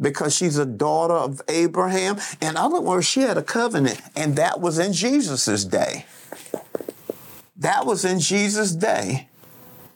because 0.02 0.36
she's 0.36 0.58
a 0.58 0.66
daughter 0.66 1.14
of 1.14 1.42
Abraham. 1.48 2.18
In 2.42 2.58
other 2.58 2.82
words, 2.82 3.06
she 3.06 3.22
had 3.22 3.38
a 3.38 3.44
covenant, 3.44 4.02
and 4.16 4.36
that 4.36 4.60
was 4.60 4.80
in 4.80 4.94
Jesus' 4.94 5.64
day. 5.64 6.06
That 7.56 7.86
was 7.86 8.04
in 8.04 8.20
Jesus' 8.20 8.72
day. 8.72 9.30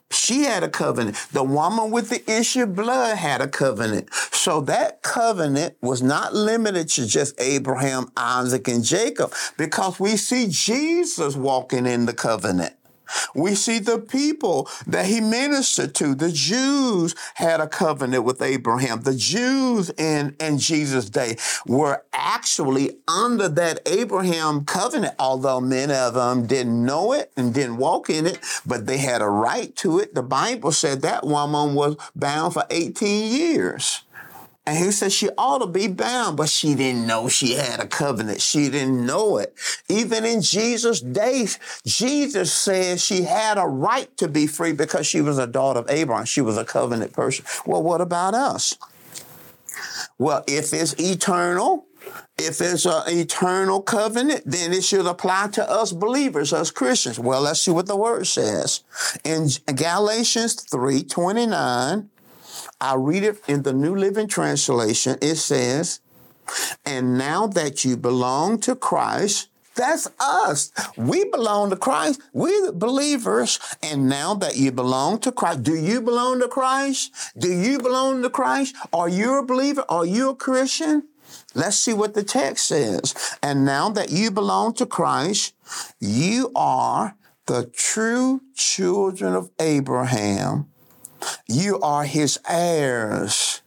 She 0.10 0.44
had 0.44 0.64
a 0.64 0.70
covenant. 0.70 1.18
The 1.34 1.44
woman 1.44 1.92
with 1.92 2.10
the 2.10 2.24
issue 2.32 2.64
of 2.64 2.76
blood 2.76 3.18
had 3.18 3.42
a 3.42 3.48
covenant. 3.48 4.14
So 4.32 4.62
that 4.62 5.02
covenant 5.02 5.76
was 5.82 6.02
not 6.02 6.34
limited 6.34 6.88
to 6.90 7.08
just 7.08 7.40
Abraham, 7.42 8.12
Isaac, 8.16 8.70
and 8.70 8.86
Jacob 8.86 9.34
because 9.58 10.00
we 10.00 10.16
see 10.16 10.48
Jesus 10.50 11.36
walking 11.36 11.86
in 11.86 12.06
the 12.06 12.14
covenant. 12.14 12.74
We 13.36 13.56
see 13.56 13.80
the 13.80 14.00
people 14.00 14.70
that 14.86 15.06
he 15.06 15.22
ministered 15.22 15.96
to. 15.96 16.16
The 16.16 16.32
Jews 16.32 17.16
had 17.36 17.60
a 17.60 17.68
covenant 17.68 18.24
with 18.24 18.42
Abraham. 18.42 19.02
The 19.02 19.16
Jews 19.16 19.90
in, 19.92 20.36
in 20.40 20.58
Jesus' 20.58 21.10
day 21.10 21.38
were 21.66 22.04
actually 22.14 22.98
under 23.08 23.48
that 23.50 23.80
Abraham 23.86 24.66
covenant, 24.66 25.16
although 25.20 25.62
many 25.62 25.94
of 25.94 26.14
them 26.14 26.46
didn't 26.46 26.86
know 26.86 27.14
it 27.14 27.32
and 27.38 27.54
didn't 27.54 27.78
walk 27.78 28.10
in 28.10 28.26
it, 28.26 28.40
but 28.66 28.86
they 28.86 28.98
had 28.98 29.22
a 29.22 29.30
right 29.30 29.76
to 29.78 30.00
it. 30.00 30.16
The 30.16 30.24
Bible 30.24 30.72
said 30.72 31.02
that 31.02 31.26
woman 31.26 31.76
was 31.76 31.96
bound 32.16 32.54
for 32.54 32.66
18 32.70 33.32
years. 33.32 34.04
And 34.68 34.78
he 34.78 34.92
said 34.92 35.14
she 35.14 35.30
ought 35.38 35.60
to 35.60 35.66
be 35.66 35.88
bound, 35.88 36.36
but 36.36 36.50
she 36.50 36.76
didn't 36.76 37.08
know 37.08 37.30
she 37.30 37.54
had 37.54 37.80
a 37.80 37.88
covenant. 37.88 38.42
She 38.42 38.70
didn't 38.70 39.06
know 39.06 39.38
it. 39.38 39.56
Even 39.88 40.26
in 40.26 40.42
Jesus' 40.42 41.00
days, 41.00 41.58
Jesus 41.86 42.52
said 42.52 43.00
she 43.00 43.22
had 43.22 43.58
a 43.58 43.66
right 43.66 44.16
to 44.18 44.28
be 44.28 44.46
free 44.46 44.74
because 44.74 45.08
she 45.08 45.22
was 45.22 45.38
a 45.38 45.48
daughter 45.48 45.80
of 45.80 45.90
Abraham. 45.90 46.26
She 46.26 46.42
was 46.42 46.58
a 46.58 46.66
covenant 46.66 47.14
person. 47.14 47.46
Well, 47.66 47.82
what 47.82 48.02
about 48.02 48.34
us? 48.34 48.78
Well, 50.18 50.44
if 50.48 50.74
it's 50.74 51.00
eternal, 51.00 51.86
if 52.38 52.60
it's 52.60 52.86
an 52.86 53.04
eternal 53.08 53.82
covenant, 53.82 54.44
then 54.46 54.74
it 54.74 54.84
should 54.84 55.06
apply 55.06 55.48
to 55.54 55.70
us 55.70 55.94
believers, 55.94 56.52
us 56.52 56.72
Christians. 56.72 57.18
Well, 57.18 57.40
let's 57.42 57.62
see 57.62 57.72
what 57.72 57.86
the 57.86 57.96
word 57.96 58.28
says. 58.28 58.84
In 59.24 59.48
Galatians 59.74 60.56
3 60.56 61.04
29, 61.04 62.10
I 62.80 62.96
read 62.96 63.24
it 63.24 63.42
in 63.48 63.64
the 63.64 63.74
New 63.74 63.96
Living 63.96 64.28
Translation. 64.28 65.18
It 65.22 65.36
says, 65.36 66.00
And 66.86 67.18
now 67.18 67.48
that 67.48 67.84
you 67.84 67.98
belong 67.98 68.60
to 68.62 68.76
Christ, 68.76 69.50
that's 69.76 70.10
us. 70.20 70.72
We 70.98 71.26
belong 71.26 71.70
to 71.70 71.76
Christ. 71.76 72.22
We're 72.34 72.72
believers. 72.72 73.60
And 73.82 74.10
now 74.10 74.34
that 74.36 74.58
you 74.58 74.72
belong 74.72 75.20
to 75.20 75.32
Christ, 75.32 75.64
do 75.64 75.76
you 75.76 76.02
belong 76.02 76.40
to 76.40 76.48
Christ? 76.48 77.14
Do 77.38 77.52
you 77.52 77.78
belong 77.80 78.22
to 78.24 78.30
Christ? 78.30 78.76
Are 78.92 79.10
you 79.10 79.38
a 79.38 79.46
believer? 79.46 79.86
Are 79.88 80.06
you 80.06 80.30
a 80.30 80.36
Christian? 80.36 81.04
Let's 81.54 81.78
see 81.78 81.94
what 81.94 82.14
the 82.14 82.24
text 82.24 82.68
says. 82.68 83.38
And 83.42 83.66
now 83.66 83.90
that 83.90 84.10
you 84.10 84.32
belong 84.32 84.74
to 84.76 84.86
Christ, 84.86 85.54
you 86.00 86.52
are 86.56 87.16
the 87.46 87.66
true 87.74 88.42
children 88.56 89.34
of 89.36 89.50
Abraham 89.60 90.70
you 91.48 91.80
are 91.82 92.04
his 92.04 92.40
heirs. 92.48 93.62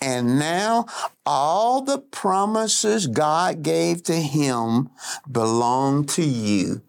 And 0.00 0.38
now 0.38 0.86
all 1.24 1.82
the 1.82 1.98
promises 1.98 3.06
God 3.06 3.62
gave 3.62 4.02
to 4.04 4.14
him 4.14 4.90
belong 5.30 6.06
to 6.06 6.24
you. 6.24 6.82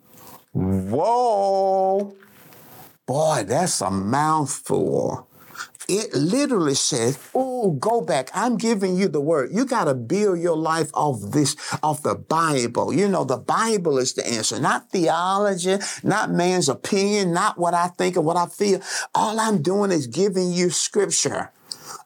Whoa. 0.51 2.15
Boy, 3.05 3.43
that's 3.45 3.81
a 3.81 3.91
mouthful. 3.91 5.27
It 5.87 6.13
literally 6.13 6.75
says, 6.75 7.19
Oh, 7.33 7.71
go 7.71 8.01
back. 8.01 8.29
I'm 8.33 8.57
giving 8.57 8.97
you 8.97 9.07
the 9.07 9.21
word. 9.21 9.51
You 9.53 9.65
got 9.65 9.85
to 9.85 9.93
build 9.93 10.39
your 10.39 10.57
life 10.57 10.89
off 10.93 11.21
this, 11.31 11.55
off 11.81 12.03
the 12.03 12.15
Bible. 12.15 12.93
You 12.93 13.07
know, 13.07 13.23
the 13.23 13.37
Bible 13.37 13.97
is 13.97 14.13
the 14.13 14.27
answer, 14.27 14.59
not 14.59 14.89
theology, 14.91 15.77
not 16.03 16.31
man's 16.31 16.69
opinion, 16.69 17.33
not 17.33 17.57
what 17.57 17.73
I 17.73 17.87
think 17.87 18.17
or 18.17 18.21
what 18.21 18.37
I 18.37 18.47
feel. 18.47 18.81
All 19.13 19.39
I'm 19.39 19.61
doing 19.61 19.91
is 19.91 20.07
giving 20.07 20.51
you 20.51 20.69
scripture. 20.69 21.51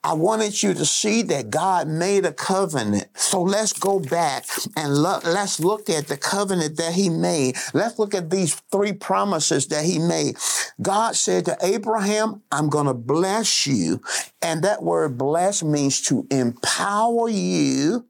I 0.04 0.14
wanted 0.14 0.62
you 0.62 0.74
to 0.74 0.86
see 0.86 1.22
that 1.24 1.50
God 1.50 1.88
made 1.88 2.26
a 2.26 2.34
covenant. 2.34 3.08
So 3.16 3.42
let's 3.42 3.74
go 3.74 4.00
back 4.00 4.46
and 4.76 4.98
look, 4.98 5.26
let's 5.26 5.60
look 5.60 5.90
at 5.90 6.08
the 6.08 6.18
covenant 6.18 6.78
that 6.78 6.94
he 6.94 7.10
made. 7.10 7.58
Let's 7.74 8.00
look 8.00 8.14
at 8.14 8.30
these 8.30 8.56
three 8.72 8.94
promises 8.94 9.68
that 9.68 9.86
he 9.86 10.00
made. 10.00 10.38
God 10.82 11.16
said 11.16 11.46
to 11.46 11.58
Abraham, 11.62 12.42
I'm 12.52 12.70
going 12.70 12.88
to 12.88 12.94
bless 12.94 13.66
you. 13.66 14.02
And 14.42 14.64
that 14.64 14.84
word 14.84 15.18
bless 15.18 15.64
means 15.64 16.02
to 16.04 16.28
empower 16.30 17.30
you 17.30 18.06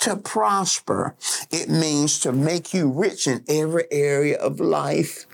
to 0.00 0.16
prosper. 0.16 1.14
It 1.50 1.68
means 1.68 2.18
to 2.20 2.32
make 2.32 2.74
you 2.74 2.88
rich 2.90 3.26
in 3.26 3.44
every 3.48 3.84
area 3.90 4.38
of 4.38 4.60
life. 4.60 5.26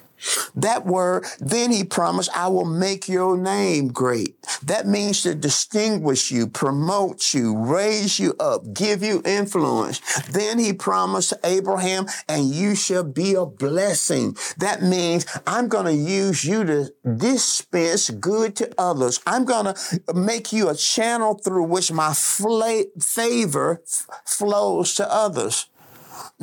That 0.54 0.86
word, 0.86 1.26
then 1.40 1.72
he 1.72 1.84
promised, 1.84 2.30
I 2.36 2.48
will 2.48 2.64
make 2.64 3.08
your 3.08 3.36
name 3.36 3.88
great. 3.88 4.36
That 4.62 4.86
means 4.86 5.22
to 5.22 5.34
distinguish 5.34 6.30
you, 6.30 6.46
promote 6.46 7.34
you, 7.34 7.56
raise 7.56 8.18
you 8.18 8.34
up, 8.38 8.72
give 8.72 9.02
you 9.02 9.22
influence. 9.24 10.00
Then 10.30 10.58
he 10.58 10.72
promised 10.72 11.34
Abraham, 11.44 12.06
and 12.28 12.46
you 12.46 12.74
shall 12.74 13.04
be 13.04 13.34
a 13.34 13.46
blessing. 13.46 14.36
That 14.58 14.82
means 14.82 15.26
I'm 15.46 15.68
going 15.68 15.86
to 15.86 15.94
use 15.94 16.44
you 16.44 16.64
to 16.64 16.92
dispense 17.16 18.10
good 18.10 18.56
to 18.56 18.72
others. 18.78 19.20
I'm 19.26 19.44
going 19.44 19.74
to 19.74 20.14
make 20.14 20.52
you 20.52 20.68
a 20.68 20.74
channel 20.74 21.34
through 21.34 21.64
which 21.64 21.92
my 21.92 22.12
fla- 22.14 22.84
favor 23.00 23.82
f- 23.84 24.06
flows 24.24 24.94
to 24.94 25.12
others. 25.12 25.66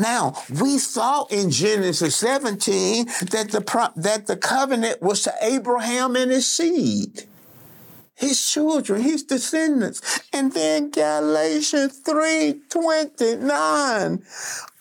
Now, 0.01 0.33
we 0.59 0.79
saw 0.79 1.25
in 1.25 1.51
Genesis 1.51 2.15
17 2.15 3.05
that 3.05 3.51
the, 3.51 3.91
that 3.95 4.27
the 4.27 4.35
covenant 4.35 5.01
was 5.01 5.21
to 5.23 5.33
Abraham 5.41 6.15
and 6.15 6.31
his 6.31 6.47
seed 6.47 7.27
his 8.21 8.39
children, 8.39 9.01
his 9.01 9.23
descendants. 9.23 10.21
And 10.31 10.53
then 10.53 10.91
Galatians 10.91 11.97
3 11.97 12.61
29. 12.69 14.23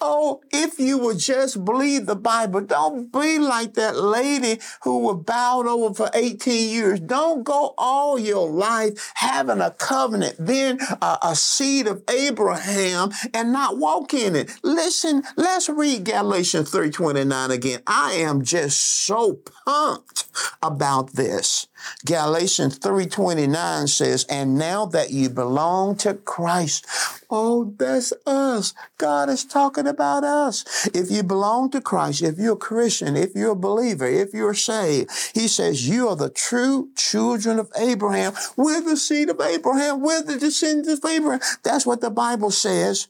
Oh, 0.01 0.41
if 0.51 0.79
you 0.79 0.97
would 0.99 1.19
just 1.19 1.65
believe 1.65 2.07
the 2.07 2.17
Bible, 2.17 2.63
don't 2.63 3.13
be 3.13 3.39
like 3.39 3.75
that 3.75 3.97
lady 3.97 4.61
who 4.83 4.99
was 4.99 5.23
bowed 5.25 5.67
over 5.67 5.93
for 5.95 6.11
18 6.15 6.71
years. 6.71 7.01
Don't 7.01 7.45
go 7.45 7.75
all 7.77 8.19
your 8.19 8.49
life 8.49 9.13
having 9.15 9.61
a 9.61 9.71
covenant, 9.73 10.37
then 10.39 10.79
a, 11.03 11.19
a 11.23 11.37
seed 11.37 11.87
of 11.87 12.03
Abraham 12.09 13.11
and 13.35 13.53
not 13.53 13.77
walk 13.79 14.15
in 14.15 14.35
it. 14.37 14.51
Listen, 14.63 15.23
let's 15.37 15.69
read 15.69 16.05
Galatians 16.05 16.71
3:29 16.71 17.51
again. 17.51 17.81
I 17.87 18.13
am 18.15 18.43
just 18.43 18.81
so 18.81 19.41
pumped 19.67 20.27
about 20.63 21.13
this. 21.13 21.67
Galatians 22.07 22.79
3:29 22.79 23.87
says, 23.87 24.25
"And 24.29 24.57
now 24.57 24.87
that 24.87 25.11
you 25.11 25.29
belong 25.29 25.97
to 25.97 26.15
Christ, 26.15 26.87
oh, 27.31 27.75
that's 27.79 28.13
us. 28.27 28.75
God 28.99 29.29
is 29.29 29.45
talking 29.45 29.87
about 29.87 30.25
us. 30.25 30.89
If 30.95 31.11
you 31.11 31.23
belong 31.23 31.71
to 31.71 31.81
Christ, 31.81 32.23
if 32.23 32.39
you're 32.39 32.55
a 32.55 32.57
Christian, 32.57 33.17
if 33.17 33.35
you're 33.35 33.53
a 33.53 33.57
believer, 33.57 34.07
if 34.07 34.35
you're 34.35 34.55
saved, 34.55 35.11
he 35.35 35.49
says 35.49 35.89
you 35.89 36.09
are 36.09 36.17
the 36.17 36.31
true 36.31 36.91
children 36.97 37.59
of 37.59 37.71
Abraham. 37.77 38.33
We're 38.57 38.81
the 38.81 38.97
seed 38.97 39.31
of 39.31 39.41
Abraham. 39.41 40.01
We're 40.01 40.23
the 40.23 40.39
descendants 40.39 41.05
of 41.05 41.11
Abraham. 41.11 41.41
That's 41.63 41.87
what 41.87 42.01
the 42.01 42.11
Bible 42.11 42.51
says. 42.51 43.09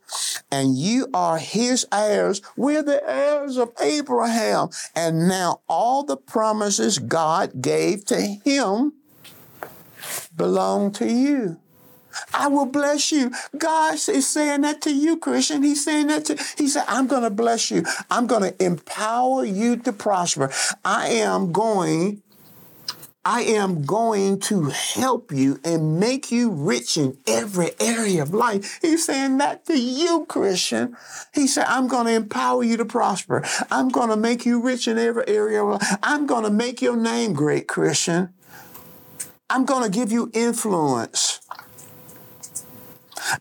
And 0.50 0.76
you 0.76 1.08
are 1.14 1.38
his 1.38 1.86
heirs. 1.92 2.42
We're 2.56 2.82
the 2.82 3.02
heirs 3.08 3.56
of 3.56 3.72
Abraham. 3.80 4.68
And 4.94 5.28
now 5.28 5.60
all 5.68 6.04
the 6.04 6.16
promises 6.16 6.98
God 6.98 7.62
gave 7.62 8.04
to 8.06 8.20
him 8.20 8.92
belong 10.36 10.92
to 10.92 11.06
you. 11.06 11.58
I 12.32 12.48
will 12.48 12.66
bless 12.66 13.12
you. 13.12 13.32
God 13.56 13.94
is 13.94 14.28
saying 14.28 14.62
that 14.62 14.82
to 14.82 14.94
you, 14.94 15.16
Christian. 15.16 15.62
He's 15.62 15.84
saying 15.84 16.08
that 16.08 16.26
to, 16.26 16.36
he 16.56 16.68
said, 16.68 16.84
I'm 16.88 17.06
going 17.06 17.22
to 17.22 17.30
bless 17.30 17.70
you. 17.70 17.84
I'm 18.10 18.26
going 18.26 18.42
to 18.42 18.64
empower 18.64 19.44
you 19.44 19.76
to 19.76 19.92
prosper. 19.92 20.50
I 20.84 21.08
am 21.08 21.52
going 21.52 22.22
I 23.22 23.42
am 23.42 23.84
going 23.84 24.40
to 24.40 24.70
help 24.70 25.30
you 25.30 25.60
and 25.62 26.00
make 26.00 26.32
you 26.32 26.50
rich 26.50 26.96
in 26.96 27.18
every 27.26 27.72
area 27.78 28.22
of 28.22 28.32
life. 28.32 28.78
He's 28.80 29.04
saying 29.04 29.36
that 29.38 29.66
to 29.66 29.78
you, 29.78 30.24
Christian. 30.26 30.96
He 31.34 31.46
said, 31.46 31.66
I'm 31.68 31.86
going 31.86 32.06
to 32.06 32.14
empower 32.14 32.64
you 32.64 32.78
to 32.78 32.86
prosper. 32.86 33.44
I'm 33.70 33.90
going 33.90 34.08
to 34.08 34.16
make 34.16 34.46
you 34.46 34.62
rich 34.62 34.88
in 34.88 34.96
every 34.96 35.28
area 35.28 35.62
of 35.62 35.72
life. 35.72 35.98
I'm 36.02 36.26
going 36.26 36.44
to 36.44 36.50
make 36.50 36.80
your 36.80 36.96
name 36.96 37.34
great, 37.34 37.68
Christian. 37.68 38.32
I'm 39.50 39.66
going 39.66 39.82
to 39.82 39.90
give 39.90 40.10
you 40.10 40.30
influence. 40.32 41.40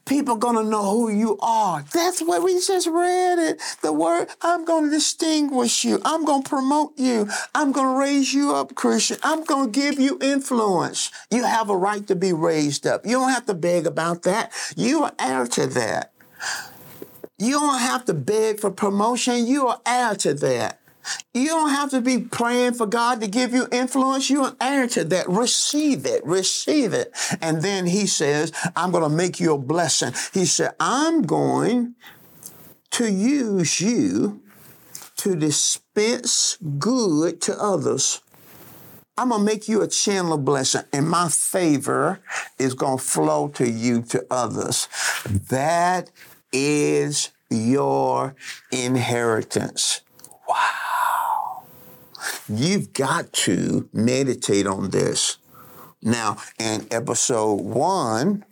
People 0.06 0.36
gonna 0.36 0.64
know 0.64 0.92
who 0.92 1.10
you 1.10 1.38
are. 1.42 1.84
That's 1.94 2.22
what 2.22 2.44
we 2.44 2.54
just 2.60 2.88
read 2.88 3.40
it. 3.40 3.62
The 3.82 3.94
word, 3.94 4.30
I'm 4.42 4.66
gonna 4.66 4.90
distinguish 4.90 5.84
you. 5.84 6.02
I'm 6.06 6.26
gonna 6.26 6.44
promote 6.44 6.94
you. 6.98 7.30
I'm 7.54 7.72
gonna 7.72 7.98
raise 7.98 8.34
you 8.34 8.54
up, 8.56 8.76
Christian. 8.76 9.18
I'm 9.24 9.44
gonna 9.44 9.70
give 9.70 10.00
you 10.00 10.18
influence. 10.22 11.12
You 11.32 11.44
have 11.44 11.70
a 11.70 11.78
right 11.78 12.06
to 12.08 12.16
be 12.16 12.34
raised 12.34 12.86
up. 12.88 13.06
You 13.06 13.14
don't 13.14 13.32
have 13.32 13.46
to 13.48 13.54
beg 13.54 13.86
about 13.86 14.24
that. 14.24 14.52
You 14.76 15.04
are 15.04 15.14
heir 15.20 15.46
to 15.48 15.68
that. 15.68 16.12
You 17.38 17.60
don't 17.60 17.80
have 17.80 18.06
to 18.06 18.14
beg 18.14 18.60
for 18.60 18.72
promotion. 18.72 19.48
You 19.48 19.68
are 19.68 19.80
heir 19.86 20.16
to 20.16 20.34
that. 20.34 20.80
You 21.34 21.48
don't 21.48 21.70
have 21.70 21.92
to 21.92 22.02
be 22.02 22.20
praying 22.20 22.74
for 22.74 22.86
God 22.86 23.22
to 23.22 23.28
give 23.28 23.54
you 23.54 23.68
influence. 23.72 24.30
You're 24.30 24.50
an 24.50 24.56
heir 24.62 24.88
to 24.88 25.04
that. 25.06 25.30
Receive 25.30 26.06
it. 26.06 26.26
Receive 26.26 26.94
it. 26.94 27.12
And 27.42 27.62
then 27.62 27.86
he 27.86 28.08
says, 28.08 28.52
I'm 28.76 28.92
going 28.92 29.04
to 29.04 29.10
make 29.10 29.40
you 29.40 29.54
a 29.54 29.58
blessing. 29.58 30.14
He 30.34 30.46
said, 30.46 30.76
I'm 30.80 31.22
going 31.24 31.96
to 32.92 33.12
use 33.12 33.80
you 33.80 34.42
to 35.18 35.36
dispense 35.36 36.58
good 36.78 37.42
to 37.42 37.62
others. 37.62 38.22
I'm 39.18 39.30
going 39.30 39.42
to 39.42 39.46
make 39.46 39.68
you 39.68 39.82
a 39.82 39.88
channel 39.88 40.34
of 40.34 40.46
blessing, 40.46 40.84
and 40.94 41.10
my 41.10 41.28
favor 41.28 42.22
is 42.58 42.74
going 42.74 43.00
to 43.00 43.04
flow 43.04 43.50
to 43.50 43.70
you 43.70 44.02
to 44.04 44.26
others. 44.32 44.88
That 45.26 46.10
is 46.54 47.32
your 47.50 48.36
inheritance. 48.72 50.02
You've 52.50 52.94
got 52.94 53.32
to 53.34 53.88
meditate 53.94 54.66
on 54.66 54.90
this. 54.90 55.38
Now, 56.02 56.38
in 56.58 56.88
episode 56.90 57.62
one, 57.62 58.44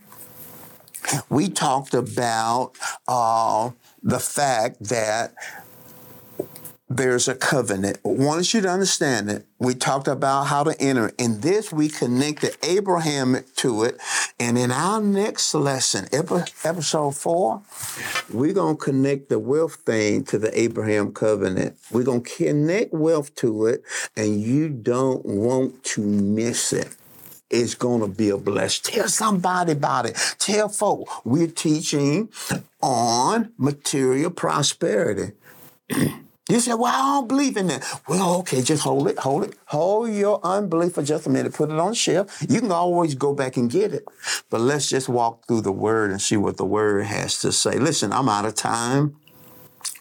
we 1.30 1.50
talked 1.50 1.96
about 1.96 2.74
uh, 3.08 3.72
the 4.04 4.20
fact 4.20 4.84
that 4.90 5.34
there's 6.90 7.28
a 7.28 7.36
covenant. 7.36 8.00
Want 8.04 8.54
you 8.54 8.62
to 8.62 8.70
understand 8.70 9.30
it. 9.30 9.46
We 9.60 9.76
talked 9.76 10.08
about 10.08 10.46
how 10.46 10.64
to 10.64 10.82
enter. 10.82 11.12
In 11.18 11.42
this, 11.42 11.72
we 11.72 11.90
connected 11.90 12.56
Abraham 12.64 13.44
to 13.58 13.84
it. 13.84 13.98
And 14.40 14.58
in 14.58 14.72
our 14.72 15.02
next 15.02 15.54
lesson, 15.54 16.08
episode 16.14 17.16
four, 17.18 17.62
we're 18.32 18.54
going 18.54 18.78
to 18.78 18.84
connect 18.84 19.28
the 19.28 19.40
wealth 19.40 19.76
thing 19.76 20.24
to 20.26 20.38
the 20.38 20.58
Abraham 20.58 21.12
covenant. 21.12 21.78
We're 21.92 22.04
going 22.04 22.24
to 22.24 22.36
connect 22.36 22.94
wealth 22.94 23.36
to 23.36 23.66
it, 23.66 23.84
and 24.16 24.42
you 24.42 24.70
don't 24.70 25.26
want 25.26 25.84
to 25.86 26.02
miss 26.02 26.74
it 26.74 26.96
it's 27.50 27.76
going 27.76 28.02
to 28.02 28.10
be 28.10 28.30
a 28.30 28.38
blessing. 28.38 28.94
Tell 28.94 29.08
somebody 29.08 29.72
about 29.72 30.06
it. 30.06 30.18
Tell 30.38 30.68
folk 30.68 31.08
we're 31.26 31.48
teaching 31.48 32.28
on 32.82 33.54
material 33.58 34.32
prosperity. 34.32 35.32
You 36.50 36.62
say, 36.62 36.74
well, 36.74 36.94
I 36.94 37.16
don't 37.16 37.28
believe 37.28 37.58
in 37.58 37.68
that. 37.68 37.84
Well, 38.08 38.36
okay, 38.40 38.62
just 38.62 38.84
hold 38.84 39.10
it, 39.10 39.20
hold 39.20 39.44
it. 39.44 39.56
Hold 39.66 40.12
your 40.12 40.40
unbelief 40.44 40.94
for 40.94 41.04
just 41.04 41.28
a 41.28 41.30
minute. 41.30 41.54
Put 41.54 41.70
it 41.70 41.78
on 41.78 41.90
the 41.90 41.96
shelf. 41.96 42.42
You 42.48 42.62
can 42.62 42.72
always 42.72 43.16
go 43.16 43.34
back 43.34 43.58
and 43.58 43.70
get 43.70 43.94
it. 43.94 44.06
But 44.50 44.62
let's 44.62 44.88
just 44.88 45.10
walk 45.10 45.46
through 45.46 45.62
the 45.62 45.74
word 45.74 46.12
and 46.12 46.22
see 46.22 46.38
what 46.38 46.56
the 46.56 46.66
word 46.66 47.06
has 47.06 47.42
to 47.42 47.52
say. 47.52 47.78
Listen, 47.78 48.14
I'm 48.14 48.30
out 48.30 48.46
of 48.46 48.56
time. 48.56 49.18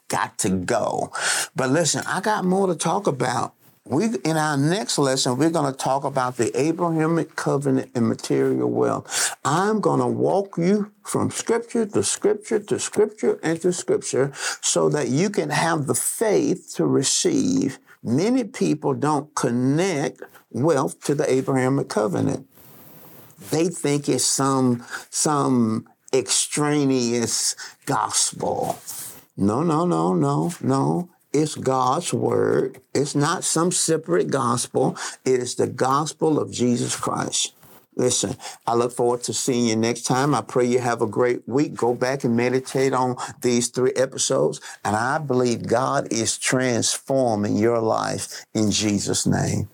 Got 0.09 0.39
to 0.41 0.51
go. 0.51 1.11
But 1.57 1.71
listen, 1.71 2.05
I 2.07 2.21
got 2.21 2.45
more 2.45 2.69
to 2.69 2.77
talk 2.77 3.09
about 3.09 3.55
we 3.89 4.07
in 4.25 4.37
our 4.37 4.57
next 4.57 4.99
lesson 4.99 5.37
we're 5.37 5.51
going 5.51 5.73
to 5.73 5.79
talk 5.79 6.03
about 6.03 6.37
the 6.37 6.51
abrahamic 6.61 7.37
covenant 7.37 7.91
and 7.95 8.09
material 8.09 8.69
wealth. 8.69 9.37
I'm 9.45 9.81
going 9.81 10.01
to 10.01 10.07
walk 10.07 10.59
you 10.59 10.91
from 11.05 11.31
scripture 11.31 11.87
to 11.87 12.03
scripture 12.03 12.59
to 12.59 12.79
scripture 12.81 13.39
and 13.43 13.61
to 13.63 13.73
scripture 13.73 14.33
so 14.61 14.89
that 14.89 15.09
you 15.09 15.31
can 15.31 15.51
have 15.51 15.87
the 15.87 15.95
faith 15.95 16.75
to 16.77 16.85
receive. 16.85 17.79
Many 18.03 18.45
people 18.45 18.93
don't 18.95 19.33
connect 19.37 20.21
wealth 20.51 21.03
to 21.05 21.15
the 21.15 21.31
abrahamic 21.31 21.89
covenant. 21.89 22.49
They 23.51 23.69
think 23.69 24.09
it's 24.09 24.25
some 24.25 24.85
some 25.11 25.89
extraneous 26.13 27.55
gospel. 27.85 28.79
No 29.37 29.63
no 29.63 29.87
no 29.87 30.13
no 30.13 30.53
no 30.61 31.11
it's 31.37 31.55
God's 31.55 32.15
word. 32.15 32.81
It's 32.95 33.15
not 33.15 33.45
some 33.45 33.71
separate 33.71 34.31
gospel. 34.31 34.97
It 35.25 35.41
is 35.41 35.55
the 35.57 35.67
gospel 35.67 36.39
of 36.39 36.51
Jesus 36.51 36.97
Christ. 36.97 37.53
Listen, 37.95 38.37
I 38.67 38.75
look 38.75 38.93
forward 38.93 39.23
to 39.25 39.35
seeing 39.35 39.67
you 39.67 39.77
next 39.77 40.03
time. 40.03 40.35
I 40.35 40.41
pray 40.41 40.65
you 40.65 40.79
have 40.79 41.03
a 41.03 41.07
great 41.07 41.47
week. 41.47 41.75
Go 41.75 41.95
back 41.95 42.25
and 42.25 42.37
meditate 42.37 42.95
on 42.95 43.17
these 43.43 43.69
three 43.69 43.93
episodes. 43.97 44.63
And 44.83 44.97
I 44.97 45.19
believe 45.19 45.67
God 45.67 46.11
is 46.11 46.39
transforming 46.39 47.57
your 47.57 47.81
life 47.81 48.45
in 48.55 48.71
Jesus' 48.71 49.27
name. 49.27 49.69